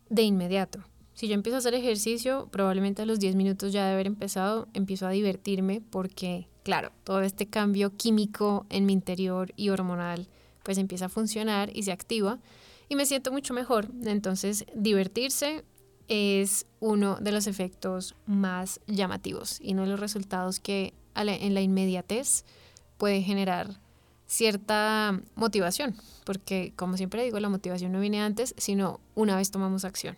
de 0.10 0.23
inmediato. 0.23 0.80
Si 1.13 1.28
yo 1.28 1.34
empiezo 1.34 1.56
a 1.56 1.60
hacer 1.60 1.73
ejercicio, 1.73 2.49
probablemente 2.51 3.01
a 3.01 3.06
los 3.06 3.19
10 3.19 3.36
minutos 3.36 3.71
ya 3.71 3.86
de 3.86 3.93
haber 3.93 4.08
empezado, 4.08 4.67
empiezo 4.73 5.08
a 5.08 5.12
divertirme 5.12 5.82
porque, 5.89 6.47
claro, 6.63 6.91
todo 7.04 7.21
este 7.21 7.45
cambio 7.47 7.95
químico 7.95 8.65
en 8.69 8.86
mi 8.86 8.93
interior 8.93 9.54
y 9.56 9.69
hormonal 9.69 10.28
pues 10.63 10.78
empieza 10.78 11.06
a 11.06 11.10
funcionar 11.10 11.69
y 11.75 11.84
se 11.84 11.91
activa 11.91 12.39
y 12.89 12.95
me 12.95 13.06
siento 13.06 13.32
mucho 13.32 13.54
mejor. 13.54 13.88
Entonces, 14.04 14.65
divertirse 14.73 15.63
es 16.08 16.65
uno 16.80 17.17
de 17.21 17.32
los 17.32 17.47
efectos 17.47 18.15
más 18.25 18.80
llamativos 18.88 19.60
y 19.62 19.73
uno 19.73 19.84
de 19.84 19.89
los 19.89 19.99
resultados 19.99 20.60
que 20.60 20.93
en 21.15 21.54
la 21.54 21.62
inmediatez 21.62 22.43
puede 22.97 23.21
generar 23.21 23.79
cierta 24.27 25.19
motivación, 25.36 25.95
porque 26.23 26.73
como 26.75 26.97
siempre 26.97 27.23
digo, 27.23 27.39
la 27.39 27.49
motivación 27.49 27.91
no 27.91 27.99
viene 27.99 28.21
antes, 28.21 28.55
sino 28.58 28.99
una 29.13 29.36
vez 29.36 29.51
tomamos 29.51 29.86
acción. 29.86 30.17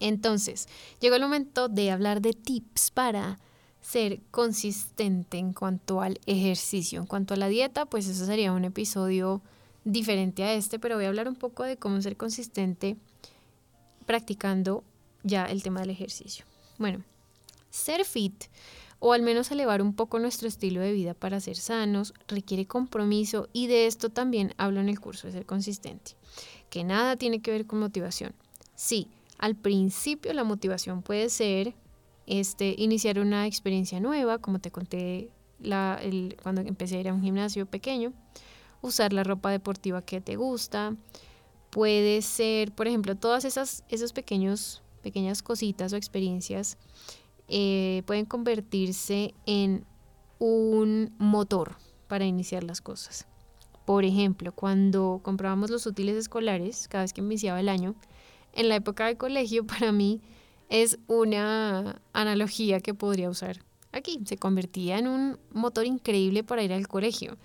Entonces, 0.00 0.68
llegó 1.00 1.16
el 1.16 1.22
momento 1.22 1.68
de 1.68 1.90
hablar 1.90 2.20
de 2.20 2.32
tips 2.32 2.90
para 2.90 3.38
ser 3.80 4.20
consistente 4.30 5.38
en 5.38 5.52
cuanto 5.52 6.02
al 6.02 6.20
ejercicio. 6.26 7.00
En 7.00 7.06
cuanto 7.06 7.34
a 7.34 7.36
la 7.36 7.48
dieta, 7.48 7.86
pues 7.86 8.06
eso 8.06 8.26
sería 8.26 8.52
un 8.52 8.64
episodio 8.64 9.40
diferente 9.84 10.44
a 10.44 10.52
este, 10.52 10.78
pero 10.78 10.96
voy 10.96 11.06
a 11.06 11.08
hablar 11.08 11.28
un 11.28 11.36
poco 11.36 11.64
de 11.64 11.76
cómo 11.76 12.00
ser 12.02 12.16
consistente 12.16 12.96
practicando 14.06 14.84
ya 15.22 15.46
el 15.46 15.62
tema 15.62 15.80
del 15.80 15.90
ejercicio. 15.90 16.44
Bueno, 16.78 17.02
ser 17.70 18.04
fit 18.04 18.44
o 19.00 19.12
al 19.12 19.22
menos 19.22 19.50
elevar 19.50 19.80
un 19.80 19.94
poco 19.94 20.18
nuestro 20.18 20.48
estilo 20.48 20.80
de 20.80 20.92
vida 20.92 21.14
para 21.14 21.40
ser 21.40 21.56
sanos, 21.56 22.14
requiere 22.26 22.66
compromiso 22.66 23.48
y 23.52 23.66
de 23.68 23.86
esto 23.86 24.10
también 24.10 24.54
hablo 24.56 24.80
en 24.80 24.88
el 24.88 25.00
curso 25.00 25.26
de 25.26 25.32
ser 25.32 25.46
consistente, 25.46 26.12
que 26.70 26.84
nada 26.84 27.16
tiene 27.16 27.40
que 27.40 27.50
ver 27.50 27.66
con 27.66 27.78
motivación. 27.78 28.34
Sí, 28.74 29.08
al 29.38 29.54
principio 29.54 30.32
la 30.32 30.44
motivación 30.44 31.02
puede 31.02 31.28
ser 31.30 31.74
este, 32.26 32.74
iniciar 32.76 33.18
una 33.20 33.46
experiencia 33.46 34.00
nueva, 34.00 34.38
como 34.38 34.58
te 34.58 34.70
conté 34.70 35.30
cuando 36.42 36.60
empecé 36.60 36.96
a 36.96 37.00
ir 37.00 37.08
a 37.08 37.14
un 37.14 37.22
gimnasio 37.22 37.66
pequeño, 37.66 38.12
usar 38.80 39.12
la 39.12 39.24
ropa 39.24 39.50
deportiva 39.50 40.02
que 40.02 40.20
te 40.20 40.36
gusta, 40.36 40.94
puede 41.70 42.22
ser, 42.22 42.72
por 42.72 42.86
ejemplo, 42.86 43.16
todas 43.16 43.44
esas 43.44 44.12
pequeños, 44.12 44.82
pequeñas 45.02 45.42
cositas 45.42 45.92
o 45.92 45.96
experiencias 45.96 46.78
eh, 47.48 48.02
pueden 48.06 48.26
convertirse 48.26 49.34
en 49.46 49.84
un 50.38 51.14
motor 51.18 51.76
para 52.06 52.24
iniciar 52.24 52.64
las 52.64 52.80
cosas. 52.80 53.26
Por 53.84 54.04
ejemplo, 54.04 54.52
cuando 54.52 55.20
comprábamos 55.22 55.70
los 55.70 55.86
útiles 55.86 56.16
escolares, 56.16 56.88
cada 56.88 57.04
vez 57.04 57.12
que 57.12 57.22
iniciaba 57.22 57.60
el 57.60 57.68
año, 57.68 57.94
en 58.52 58.68
la 58.68 58.76
época 58.76 59.06
de 59.06 59.16
colegio 59.16 59.66
para 59.66 59.92
mí 59.92 60.20
es 60.68 60.98
una 61.06 62.02
analogía 62.12 62.80
que 62.80 62.94
podría 62.94 63.30
usar 63.30 63.60
aquí. 63.92 64.20
Se 64.26 64.36
convertía 64.36 64.98
en 64.98 65.08
un 65.08 65.38
motor 65.52 65.86
increíble 65.86 66.44
para 66.44 66.62
ir 66.62 66.72
al 66.72 66.86
colegio. 66.86 67.38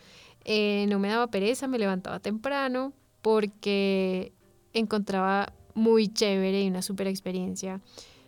Eh, 0.43 0.85
no 0.89 0.99
me 0.99 1.07
daba 1.07 1.27
pereza, 1.27 1.67
me 1.67 1.79
levantaba 1.79 2.19
temprano 2.19 2.91
porque 3.21 4.33
encontraba 4.73 5.53
muy 5.73 6.09
chévere 6.09 6.63
y 6.63 6.67
una 6.67 6.81
super 6.81 7.07
experiencia 7.07 7.79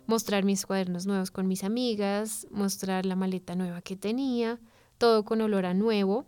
mostrar 0.06 0.44
mis 0.44 0.66
cuadernos 0.66 1.06
nuevos 1.06 1.30
con 1.30 1.48
mis 1.48 1.64
amigas, 1.64 2.46
mostrar 2.50 3.06
la 3.06 3.16
maleta 3.16 3.54
nueva 3.54 3.82
que 3.82 3.96
tenía, 3.96 4.58
todo 4.98 5.24
con 5.24 5.40
olor 5.40 5.66
a 5.66 5.74
nuevo, 5.74 6.26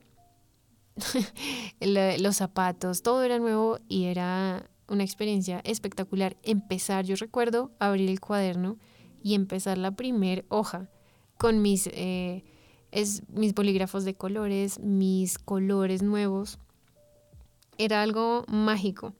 los 1.81 2.37
zapatos, 2.37 3.03
todo 3.03 3.23
era 3.23 3.39
nuevo 3.39 3.79
y 3.89 4.05
era 4.05 4.69
una 4.89 5.05
experiencia 5.05 5.61
espectacular. 5.65 6.37
Empezar, 6.43 7.05
yo 7.05 7.17
recuerdo 7.17 7.71
abrir 7.79 8.11
el 8.11 8.21
cuaderno 8.21 8.79
y 9.23 9.35
empezar 9.35 9.79
la 9.79 9.93
primer 9.93 10.45
hoja 10.49 10.89
con 11.37 11.63
mis, 11.63 11.89
eh, 11.93 12.45
mis 13.29 13.55
bolígrafos 13.55 14.05
de 14.05 14.15
colores, 14.15 14.81
mis 14.81 15.39
colores 15.39 16.03
nuevos. 16.03 16.59
Era 17.77 18.03
algo 18.03 18.45
mágico, 18.49 19.15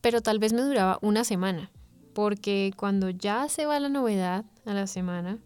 pero 0.00 0.20
tal 0.20 0.38
vez 0.38 0.52
me 0.52 0.60
duraba 0.60 0.98
una 1.00 1.24
semana, 1.24 1.70
porque 2.12 2.72
cuando 2.76 3.10
ya 3.10 3.48
se 3.48 3.66
va 3.66 3.80
la 3.80 3.88
novedad 3.88 4.44
a 4.64 4.74
la 4.74 4.86
semana, 4.86 5.38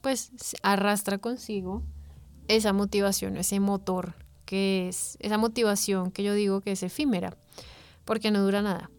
pues 0.00 0.32
arrastra 0.62 1.18
consigo 1.18 1.82
esa 2.48 2.72
motivación, 2.72 3.36
ese 3.36 3.60
motor, 3.60 4.14
que 4.44 4.88
es 4.88 5.16
esa 5.20 5.38
motivación 5.38 6.10
que 6.10 6.22
yo 6.22 6.34
digo 6.34 6.60
que 6.60 6.72
es 6.72 6.82
efímera, 6.82 7.36
porque 8.04 8.30
no 8.30 8.42
dura 8.42 8.62
nada. 8.62 8.90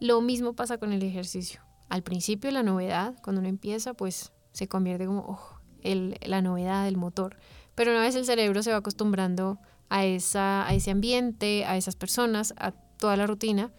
Lo 0.00 0.20
mismo 0.20 0.54
pasa 0.54 0.78
con 0.78 0.92
el 0.92 1.02
ejercicio. 1.02 1.60
Al 1.88 2.02
principio 2.02 2.50
la 2.50 2.62
novedad, 2.62 3.14
cuando 3.22 3.40
uno 3.40 3.48
empieza, 3.48 3.94
pues 3.94 4.32
se 4.52 4.68
convierte 4.68 5.06
como 5.06 5.20
oh, 5.20 5.60
la 5.82 6.42
novedad, 6.42 6.88
el 6.88 6.96
motor. 6.96 7.36
Pero 7.74 7.92
una 7.92 8.00
vez 8.00 8.14
el 8.16 8.24
cerebro 8.24 8.62
se 8.62 8.72
va 8.72 8.78
acostumbrando 8.78 9.58
a, 9.88 10.04
esa, 10.04 10.66
a 10.66 10.74
ese 10.74 10.90
ambiente, 10.90 11.64
a 11.64 11.76
esas 11.76 11.94
personas, 11.94 12.54
a 12.56 12.72
toda 12.72 13.16
la 13.16 13.26
rutina, 13.26 13.70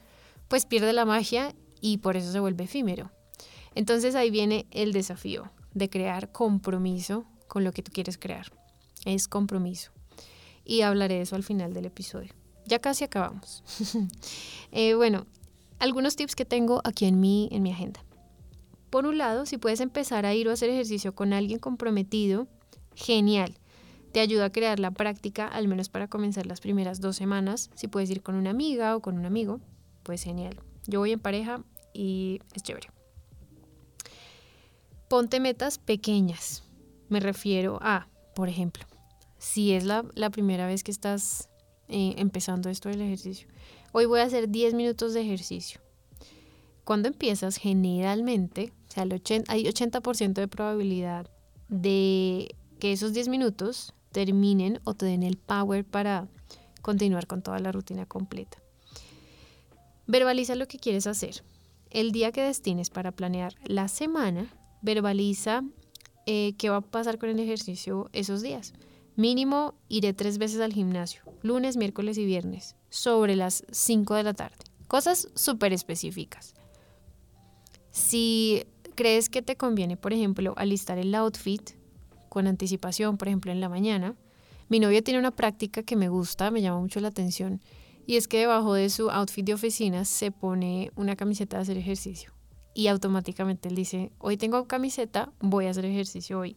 pues 0.47 0.65
pierde 0.65 0.93
la 0.93 1.05
magia 1.05 1.53
y 1.81 1.97
por 1.97 2.17
eso 2.17 2.31
se 2.31 2.39
vuelve 2.39 2.65
efímero. 2.65 3.11
Entonces 3.75 4.15
ahí 4.15 4.31
viene 4.31 4.65
el 4.71 4.93
desafío 4.93 5.51
de 5.73 5.89
crear 5.89 6.31
compromiso 6.31 7.25
con 7.47 7.63
lo 7.63 7.71
que 7.71 7.83
tú 7.83 7.91
quieres 7.91 8.17
crear. 8.17 8.51
Es 9.05 9.27
compromiso. 9.27 9.91
Y 10.65 10.81
hablaré 10.81 11.15
de 11.15 11.21
eso 11.21 11.35
al 11.35 11.43
final 11.43 11.73
del 11.73 11.85
episodio. 11.85 12.33
Ya 12.65 12.79
casi 12.79 13.03
acabamos. 13.03 13.63
Eh, 14.73 14.95
bueno, 14.95 15.25
algunos 15.79 16.17
tips 16.17 16.35
que 16.35 16.43
tengo 16.43 16.81
aquí 16.83 17.05
en 17.05 17.21
mi, 17.21 17.47
en 17.51 17.63
mi 17.63 17.71
agenda. 17.71 18.03
Por 18.89 19.05
un 19.05 19.17
lado, 19.17 19.45
si 19.45 19.57
puedes 19.57 19.79
empezar 19.79 20.25
a 20.25 20.33
ir 20.33 20.47
o 20.47 20.51
hacer 20.51 20.69
ejercicio 20.69 21.15
con 21.15 21.31
alguien 21.31 21.59
comprometido, 21.59 22.47
genial. 22.95 23.57
Te 24.11 24.19
ayuda 24.19 24.45
a 24.45 24.51
crear 24.51 24.79
la 24.79 24.91
práctica, 24.91 25.47
al 25.47 25.67
menos 25.67 25.87
para 25.87 26.07
comenzar 26.07 26.45
las 26.45 26.59
primeras 26.59 26.99
dos 26.99 27.15
semanas. 27.15 27.69
Si 27.75 27.87
puedes 27.87 28.09
ir 28.09 28.21
con 28.21 28.35
una 28.35 28.49
amiga 28.49 28.95
o 28.95 29.01
con 29.01 29.17
un 29.17 29.25
amigo, 29.25 29.61
pues 30.03 30.23
genial. 30.23 30.59
Yo 30.87 30.99
voy 30.99 31.11
en 31.11 31.19
pareja 31.19 31.63
y 31.93 32.39
es 32.53 32.63
chévere. 32.63 32.89
Ponte 35.09 35.39
metas 35.39 35.77
pequeñas. 35.77 36.63
Me 37.09 37.19
refiero 37.19 37.79
a, 37.81 38.07
por 38.35 38.49
ejemplo, 38.49 38.85
si 39.37 39.73
es 39.73 39.85
la, 39.85 40.03
primera 40.31 40.65
vez 40.65 40.83
que 40.83 40.91
estás 40.91 41.49
eh, 41.87 42.15
empezando 42.17 42.69
esto 42.69 42.89
del 42.89 43.01
ejercicio, 43.01 43.47
hoy 43.91 44.05
voy 44.05 44.19
a 44.19 44.23
hacer 44.23 44.49
10 44.49 44.73
minutos 44.73 45.13
de 45.13 45.21
ejercicio. 45.21 45.81
Cuando 46.83 47.09
empiezas, 47.09 47.57
generalmente, 47.57 48.73
o 48.89 48.91
sea, 48.91 49.03
hay 49.47 49.65
80% 49.65 50.33
de 50.33 50.47
probabilidad 50.47 51.29
de 51.67 52.55
que 52.79 52.93
esos 52.93 53.13
10 53.13 53.27
minutos 53.27 53.93
terminen 54.11 54.79
o 54.83 54.93
te 54.93 55.05
den 55.05 55.23
el 55.23 55.37
power 55.37 55.85
para 55.85 56.27
continuar 56.81 57.27
con 57.27 57.41
toda 57.41 57.59
la 57.59 57.71
rutina 57.71 58.05
completa. 58.05 58.57
Verbaliza 60.07 60.55
lo 60.55 60.67
que 60.67 60.79
quieres 60.79 61.05
hacer. 61.05 61.43
El 61.89 62.11
día 62.11 62.31
que 62.31 62.41
destines 62.41 62.89
para 62.89 63.11
planear 63.11 63.53
la 63.65 63.87
semana, 63.87 64.53
verbaliza 64.81 65.63
eh, 66.25 66.53
qué 66.57 66.69
va 66.69 66.77
a 66.77 66.81
pasar 66.81 67.17
con 67.17 67.29
el 67.29 67.39
ejercicio 67.39 68.09
esos 68.13 68.41
días. 68.41 68.73
Mínimo 69.15 69.73
iré 69.89 70.13
tres 70.13 70.37
veces 70.37 70.61
al 70.61 70.73
gimnasio, 70.73 71.21
lunes, 71.41 71.75
miércoles 71.75 72.17
y 72.17 72.25
viernes, 72.25 72.75
sobre 72.89 73.35
las 73.35 73.65
5 73.71 74.13
de 74.15 74.23
la 74.23 74.33
tarde. 74.33 74.57
Cosas 74.87 75.29
súper 75.35 75.73
específicas. 75.73 76.53
Si 77.91 78.63
crees 78.95 79.29
que 79.29 79.41
te 79.41 79.57
conviene, 79.57 79.97
por 79.97 80.13
ejemplo, 80.13 80.53
alistar 80.55 80.97
el 80.97 81.15
outfit 81.15 81.71
con 82.29 82.47
anticipación, 82.47 83.17
por 83.17 83.27
ejemplo, 83.27 83.51
en 83.51 83.59
la 83.59 83.69
mañana, 83.69 84.15
mi 84.69 84.79
novio 84.79 85.01
tiene 85.01 85.19
una 85.19 85.31
práctica 85.31 85.83
que 85.83 85.95
me 85.95 86.09
gusta, 86.09 86.51
me 86.51 86.61
llama 86.61 86.79
mucho 86.79 86.99
la 86.99 87.07
atención, 87.07 87.61
y 88.07 88.15
es 88.15 88.27
que 88.29 88.39
debajo 88.39 88.73
de 88.73 88.89
su 88.89 89.11
outfit 89.11 89.45
de 89.45 89.53
oficina 89.53 90.05
se 90.05 90.31
pone 90.31 90.91
una 90.95 91.17
camiseta 91.17 91.57
de 91.57 91.63
hacer 91.63 91.77
ejercicio. 91.77 92.31
Y 92.73 92.87
automáticamente 92.87 93.67
él 93.67 93.75
dice, 93.75 94.11
hoy 94.17 94.37
tengo 94.37 94.65
camiseta, 94.65 95.33
voy 95.41 95.65
a 95.65 95.71
hacer 95.71 95.83
ejercicio 95.83 96.39
hoy. 96.39 96.55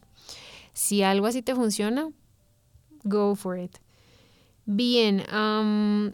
Si 0.72 1.02
algo 1.02 1.26
así 1.26 1.42
te 1.42 1.56
funciona, 1.56 2.08
go 3.02 3.34
for 3.34 3.58
it. 3.58 3.76
Bien, 4.64 5.24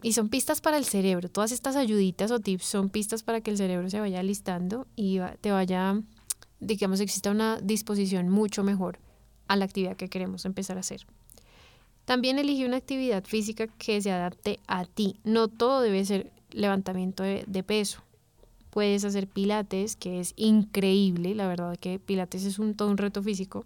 y 0.01 0.13
son 0.13 0.29
pistas 0.29 0.59
para 0.59 0.77
el 0.77 0.85
cerebro. 0.85 1.29
Todas 1.29 1.51
estas 1.51 1.75
ayuditas 1.75 2.31
o 2.31 2.39
tips 2.39 2.65
son 2.65 2.89
pistas 2.89 3.21
para 3.21 3.41
que 3.41 3.51
el 3.51 3.57
cerebro 3.57 3.89
se 3.91 3.99
vaya 3.99 4.23
listando 4.23 4.87
y 4.95 5.19
te 5.41 5.51
vaya, 5.51 6.01
digamos, 6.59 6.99
exista 6.99 7.29
una 7.29 7.61
disposición 7.61 8.29
mucho 8.29 8.63
mejor 8.63 8.97
a 9.47 9.55
la 9.55 9.65
actividad 9.65 9.97
que 9.97 10.09
queremos 10.09 10.45
empezar 10.45 10.77
a 10.77 10.79
hacer. 10.79 11.05
También 12.07 12.39
elige 12.39 12.65
una 12.65 12.77
actividad 12.77 13.25
física 13.25 13.67
que 13.67 14.01
se 14.01 14.13
adapte 14.13 14.61
a 14.65 14.85
ti. 14.85 15.17
No 15.25 15.49
todo 15.49 15.81
debe 15.81 16.05
ser 16.05 16.31
levantamiento 16.51 17.21
de, 17.21 17.63
peso. 17.63 18.01
Puedes 18.69 19.03
hacer 19.03 19.27
pilates, 19.27 19.97
que 19.97 20.21
es 20.21 20.31
increíble. 20.37 21.35
La 21.35 21.49
verdad 21.49 21.75
que 21.75 21.99
pilates 21.99 22.45
es 22.45 22.59
un, 22.59 22.75
todo 22.75 22.89
un 22.89 22.97
reto 22.97 23.21
físico 23.21 23.65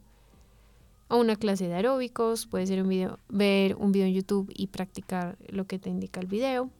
o 1.07 1.17
una 1.17 1.35
clase 1.35 1.67
de 1.67 1.75
aeróbicos, 1.75 2.47
puede 2.47 2.65
ser 2.65 2.81
un 2.81 2.89
video, 2.89 3.19
ver 3.29 3.75
un 3.75 3.91
video 3.91 4.07
en 4.07 4.15
YouTube 4.15 4.51
y 4.55 4.67
practicar 4.67 5.37
lo 5.47 5.67
que 5.67 5.77
te 5.77 5.91
indica 5.91 6.19
el 6.19 6.25
video, 6.25 6.71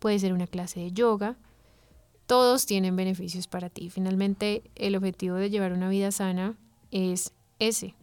puede 0.00 0.18
ser 0.18 0.34
una 0.34 0.46
clase 0.46 0.80
de 0.80 0.92
yoga. 0.92 1.36
Todos 2.26 2.66
tienen 2.66 2.96
beneficios 2.96 3.46
para 3.46 3.70
ti. 3.70 3.88
Finalmente, 3.88 4.62
el 4.74 4.94
objetivo 4.94 5.36
de 5.36 5.48
llevar 5.48 5.72
una 5.72 5.88
vida 5.88 6.10
sana 6.10 6.54
es 6.90 7.32
ese, 7.60 7.94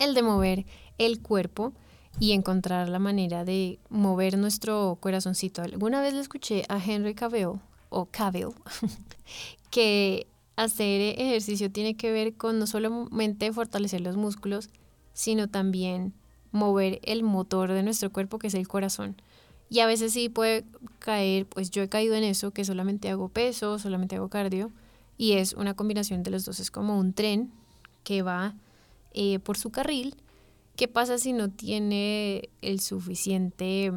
el 0.00 0.14
de 0.14 0.22
mover 0.24 0.66
el 0.98 1.20
cuerpo 1.20 1.72
y 2.18 2.32
encontrar 2.32 2.88
la 2.88 2.98
manera 2.98 3.44
de 3.44 3.78
mover 3.88 4.38
nuestro 4.38 4.98
corazoncito. 5.00 5.62
Alguna 5.62 6.00
vez 6.00 6.14
le 6.14 6.20
escuché 6.20 6.64
a 6.68 6.82
Henry 6.82 7.14
Cavill 7.14 7.60
o 7.88 8.06
Cavill 8.06 8.50
que 9.70 10.26
hacer 10.56 11.18
ejercicio 11.18 11.70
tiene 11.70 11.96
que 11.96 12.12
ver 12.12 12.34
con 12.34 12.58
no 12.58 12.66
solamente 12.66 13.52
fortalecer 13.52 14.00
los 14.00 14.16
músculos, 14.16 14.70
sino 15.14 15.48
también 15.48 16.12
mover 16.52 17.00
el 17.02 17.22
motor 17.22 17.72
de 17.72 17.82
nuestro 17.82 18.12
cuerpo, 18.12 18.38
que 18.38 18.48
es 18.48 18.54
el 18.54 18.68
corazón. 18.68 19.16
Y 19.70 19.80
a 19.80 19.86
veces 19.86 20.12
sí 20.12 20.28
puede 20.28 20.64
caer, 20.98 21.46
pues 21.46 21.70
yo 21.70 21.82
he 21.82 21.88
caído 21.88 22.14
en 22.14 22.24
eso, 22.24 22.50
que 22.50 22.64
solamente 22.64 23.08
hago 23.08 23.28
peso, 23.28 23.78
solamente 23.78 24.16
hago 24.16 24.28
cardio, 24.28 24.70
y 25.16 25.32
es 25.32 25.54
una 25.54 25.74
combinación 25.74 26.22
de 26.22 26.30
los 26.30 26.44
dos, 26.44 26.60
es 26.60 26.70
como 26.70 26.98
un 26.98 27.14
tren 27.14 27.50
que 28.04 28.22
va 28.22 28.54
eh, 29.14 29.38
por 29.38 29.56
su 29.56 29.70
carril. 29.70 30.14
¿Qué 30.76 30.88
pasa 30.88 31.18
si 31.18 31.32
no 31.32 31.50
tiene 31.50 32.48
el 32.62 32.80
suficiente, 32.80 33.92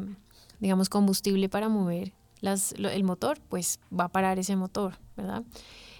digamos, 0.60 0.88
combustible 0.88 1.48
para 1.48 1.68
mover 1.68 2.12
el 2.42 3.04
motor? 3.04 3.40
Pues 3.48 3.80
va 3.92 4.04
a 4.04 4.08
parar 4.08 4.38
ese 4.38 4.56
motor, 4.56 4.98
¿verdad? 5.16 5.42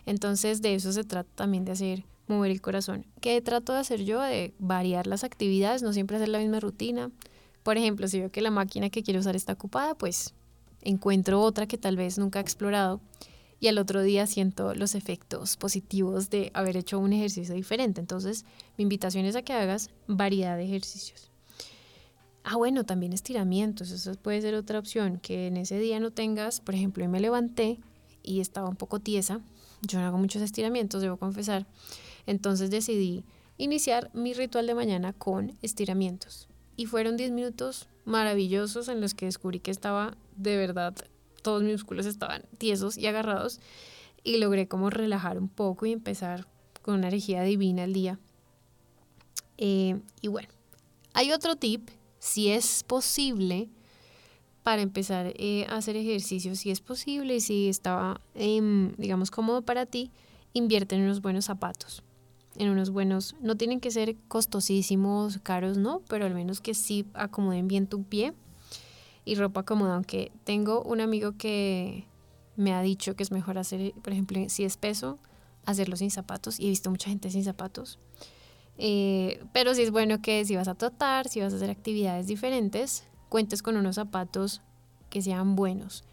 Entonces 0.05 0.63
de 0.63 0.75
eso 0.75 0.93
se 0.93 1.03
trata 1.03 1.31
también 1.35 1.65
de 1.65 1.73
hacer 1.73 2.05
mover 2.29 2.51
el 2.51 2.61
corazón. 2.61 3.07
¿Qué 3.21 3.41
trato 3.41 3.73
de 3.73 3.79
hacer 3.79 4.05
yo? 4.05 4.21
De 4.21 4.55
variar 4.59 5.07
las 5.07 5.25
actividades, 5.25 5.83
no 5.83 5.93
siempre 5.93 6.17
hacer 6.17 6.29
la 6.29 6.39
misma 6.39 6.61
rutina. 6.61 7.11
Por 7.63 7.79
ejemplo, 7.79 8.07
si 8.07 8.21
veo 8.21 8.31
que 8.31 8.41
la 8.41 8.51
máquina 8.51 8.91
que 8.91 9.03
quiero 9.03 9.21
usar 9.21 9.35
está 9.35 9.55
ocupada, 9.55 9.97
pues 9.97 10.35
encuentro 10.83 11.41
otra 11.41 11.67
que 11.67 11.79
tal 11.79 11.97
vez 11.97 12.19
nunca 12.19 12.39
he 12.39 12.43
explorado 12.43 13.01
y 13.59 13.69
al 13.69 13.79
otro 13.79 14.03
día 14.03 14.27
siento 14.27 14.75
los 14.75 14.95
efectos 14.95 15.57
positivos 15.57 16.31
de 16.31 16.51
haber 16.55 16.77
hecho 16.77 16.99
un 16.99 17.13
ejercicio 17.13 17.55
diferente. 17.55 18.01
Entonces, 18.01 18.45
mi 18.77 18.83
invitación 18.83 19.25
es 19.25 19.37
a 19.37 19.43
que 19.43 19.53
hagas 19.53 19.91
variedad 20.07 20.57
de 20.57 20.65
ejercicios. 20.65 21.31
Ah, 22.45 22.57
bueno, 22.57 22.85
también 22.85 23.13
estiramientos, 23.13 23.91
eso 23.91 24.13
puede 24.15 24.41
ser 24.41 24.55
otra 24.55 24.79
opción, 24.79 25.19
que 25.19 25.49
en 25.49 25.57
ese 25.57 25.81
día 25.81 25.99
no 25.99 26.13
tengas, 26.13 26.61
por 26.61 26.77
ejemplo, 26.77 27.03
hoy 27.03 27.09
me 27.09 27.19
levanté 27.19 27.81
y 28.23 28.41
estaba 28.41 28.69
un 28.69 28.77
poco 28.77 29.01
tiesa, 29.01 29.41
yo 29.83 29.99
no 29.99 30.07
hago 30.07 30.19
muchos 30.19 30.43
estiramientos, 30.43 31.03
debo 31.03 31.17
confesar, 31.17 31.67
entonces 32.25 32.71
decidí 32.71 33.25
iniciar 33.59 34.11
mi 34.15 34.33
ritual 34.33 34.69
de 34.69 34.75
mañana 34.75 35.13
con 35.13 35.57
estiramientos. 35.61 36.49
Y 36.77 36.87
fueron 36.87 37.17
10 37.17 37.33
minutos 37.33 37.89
maravillosos 38.05 38.89
en 38.89 39.01
los 39.01 39.15
que 39.15 39.27
descubrí 39.27 39.59
que 39.59 39.73
estaba 39.73 40.17
de 40.37 40.57
verdad, 40.57 40.95
todos 41.47 41.63
mis 41.63 41.75
músculos 41.75 42.07
estaban 42.07 42.43
tiesos 42.59 42.99
y 42.99 43.07
agarrados 43.07 43.61
y 44.25 44.39
logré 44.39 44.67
como 44.67 44.91
relajar 44.91 45.39
un 45.39 45.49
poco 45.49 45.87
y 45.87 45.93
empezar 45.93 46.49
con 46.83 46.95
una 46.95 47.07
energía 47.07 47.45
divina 47.45 47.85
el 47.85 47.93
día. 47.93 48.19
Eh, 49.59 50.01
y 50.21 50.27
bueno, 50.27 50.49
hay 51.15 51.31
otro 51.31 51.55
tip, 51.55 51.89
si 52.19 52.49
es 52.49 52.83
posible, 52.83 53.69
para 54.65 54.83
empezar 54.83 55.35
eh, 55.37 55.67
a 55.69 55.77
hacer 55.77 55.95
ejercicio, 55.95 56.57
si 56.57 56.73
es 56.73 56.81
posible 56.81 57.37
y 57.37 57.41
si 57.41 57.69
estaba, 57.69 58.21
em, 58.35 58.97
digamos, 58.97 59.31
cómodo 59.31 59.63
para 59.63 59.87
ti, 59.87 60.11
invierte 60.53 60.97
en 60.97 61.03
unos 61.03 61.23
buenos 61.23 61.45
zapatos 61.45 62.03
en 62.59 62.71
unos 62.71 62.89
buenos, 62.89 63.37
no 63.43 63.55
tienen 63.55 63.81
que 63.81 63.91
ser 63.91 64.17
costosísimos, 64.29 65.41
caros, 65.43 65.77
no, 65.77 66.01
pero 66.09 66.25
al 66.25 66.35
menos 66.35 66.63
que 66.63 66.73
sí 66.73 67.05
acomoden 67.13 67.69
bien 67.69 67.87
tu 67.87 68.03
pie 68.03 68.33
y 69.27 69.35
ropa 69.35 69.65
cómoda, 69.65 69.97
aunque 69.97 70.33
tengo 70.45 70.83
un 70.83 71.03
amigo 71.03 71.33
que 71.37 72.07
me 72.55 72.73
ha 72.73 72.81
dicho 72.81 73.17
que 73.17 73.25
es 73.25 73.33
mejor 73.33 73.59
hacer, 73.59 73.93
por 74.03 74.13
ejemplo, 74.13 74.39
si 74.49 74.65
es 74.65 74.77
peso, 74.79 75.19
hacerlo 75.67 75.97
sin 75.97 76.13
zapatos 76.13 76.61
y 76.61 76.67
he 76.67 76.69
visto 76.71 76.91
mucha 76.91 77.11
gente 77.11 77.31
sin 77.31 77.45
zapatos. 77.45 77.99
Eh, 78.79 79.45
pero 79.53 79.75
sí 79.75 79.83
es 79.83 79.91
bueno 79.91 80.23
que 80.23 80.45
si 80.45 80.55
vas 80.55 80.69
a 80.69 80.75
trotar, 80.75 81.29
si 81.29 81.41
vas 81.41 81.53
a 81.53 81.57
hacer 81.57 81.71
actividades 81.71 82.29
diferentes, 82.29 83.05
cuentes 83.29 83.63
con 83.63 83.77
unos 83.77 83.97
zapatos 83.97 84.63
que 85.11 85.21
sean 85.21 85.57
buenos, 85.57 86.05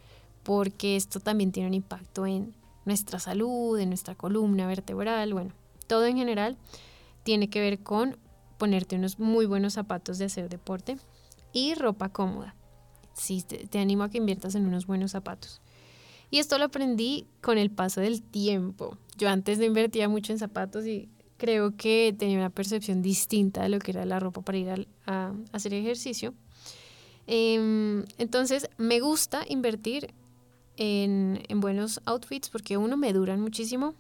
porque 0.42 0.96
esto 0.96 1.20
también 1.20 1.52
tiene 1.52 1.68
un 1.68 1.76
impacto 1.76 2.26
en 2.26 2.56
nuestra 2.84 3.20
salud, 3.20 3.78
en 3.80 3.90
nuestra 3.90 4.16
columna 4.16 4.66
vertebral, 4.66 5.34
bueno, 5.34 5.52
todo 5.86 6.08
en 6.08 6.18
general 6.18 6.58
tiene 7.22 7.48
que 7.48 7.62
ver 7.62 7.84
con 7.84 8.18
ponerte 8.58 8.96
unos 8.96 9.20
muy 9.20 9.46
buenos 9.46 9.74
zapatos 9.74 10.18
de 10.18 10.26
hacer 10.26 10.50
deporte 10.50 10.98
y 11.52 11.76
ropa 11.76 12.10
cómoda. 12.10 12.56
Sí, 13.14 13.44
te, 13.44 13.80
animo 13.80 14.04
a 14.04 14.10
que 14.10 14.18
inviertas 14.18 14.56
en 14.56 14.66
unos 14.66 14.88
buenos 14.88 15.12
zapatos. 15.12 15.62
Y 16.32 16.40
esto 16.40 16.58
lo 16.58 16.66
aprendí 16.66 17.28
con 17.42 17.58
el 17.58 17.70
paso 17.70 18.02
del 18.02 18.24
tiempo. 18.24 18.98
Yo 19.18 19.30
antes 19.30 19.60
no 19.60 19.66
invertía 19.66 20.10
mucho 20.10 20.34
en 20.34 20.40
zapatos 20.40 20.86
y 20.88 21.10
creo 21.38 21.76
que 21.76 22.16
tenía 22.18 22.38
una 22.38 22.50
percepción 22.50 23.02
distinta 23.02 23.62
de 23.62 23.70
lo 23.70 23.80
que 23.80 23.92
era 23.92 24.06
la 24.06 24.20
ropa 24.20 24.42
para 24.42 24.58
ir 24.58 24.88
a, 25.06 25.34
hacer 25.52 25.74
ejercicio. 25.74 26.34
Em, 27.28 28.04
entonces, 28.18 28.68
me 28.78 29.00
gusta 29.00 29.44
invertir 29.48 30.14
en, 30.76 31.44
en, 31.48 31.60
buenos 31.62 32.02
outfits 32.06 32.50
porque 32.50 32.78
uno 32.78 32.98
me 32.98 33.14
duran 33.14 33.40
muchísimo 33.40 33.94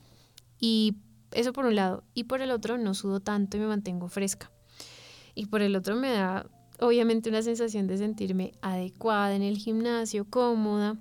y 0.59 0.95
eso 1.31 1.53
por 1.53 1.65
un 1.65 1.75
lado. 1.75 2.03
Y 2.15 2.23
por 2.23 2.41
el 2.41 2.49
otro 2.49 2.77
no 2.79 2.95
sudo 2.95 3.19
tanto 3.19 3.57
y 3.57 3.59
me 3.59 3.67
mantengo 3.67 4.07
fresca. 4.07 4.51
Y 5.35 5.45
por 5.47 5.61
el 5.61 5.75
otro 5.75 5.95
me 5.95 6.11
da 6.11 6.47
obviamente 6.83 7.29
una 7.29 7.41
sensación 7.41 7.87
de 7.87 7.97
sentirme 7.97 8.51
adecuada 8.61 9.35
en 9.35 9.41
el 9.41 9.57
gimnasio, 9.57 10.25
cómoda. 10.29 10.97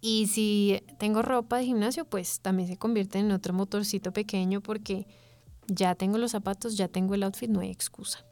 Y 0.00 0.28
si 0.28 0.80
tengo 0.98 1.22
ropa 1.22 1.58
de 1.58 1.64
gimnasio, 1.64 2.04
pues 2.04 2.40
también 2.40 2.68
se 2.68 2.76
convierte 2.76 3.18
en 3.18 3.32
otro 3.32 3.52
motorcito 3.52 4.12
pequeño 4.12 4.60
porque 4.60 5.06
ya 5.66 5.96
tengo 5.96 6.18
los 6.18 6.30
zapatos, 6.30 6.76
ya 6.76 6.86
tengo 6.86 7.14
el 7.14 7.24
outfit, 7.24 7.50
no 7.50 7.60
hay 7.60 7.70
excusa. 7.70 8.24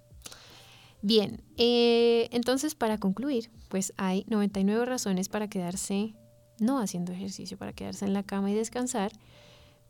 Bien, 1.03 1.42
eh, 1.57 2.28
entonces 2.30 2.74
para 2.74 2.99
concluir, 2.99 3.51
pues 3.68 3.92
hay 3.97 4.24
99 4.28 4.84
razones 4.86 5.28
para 5.28 5.49
quedarse 5.49 6.14
no 6.59 6.78
haciendo 6.78 7.12
ejercicio, 7.12 7.59
para 7.59 7.72
quedarse 7.72 8.05
en 8.05 8.12
la 8.12 8.22
cama 8.22 8.51
y 8.51 8.55
descansar, 8.55 9.12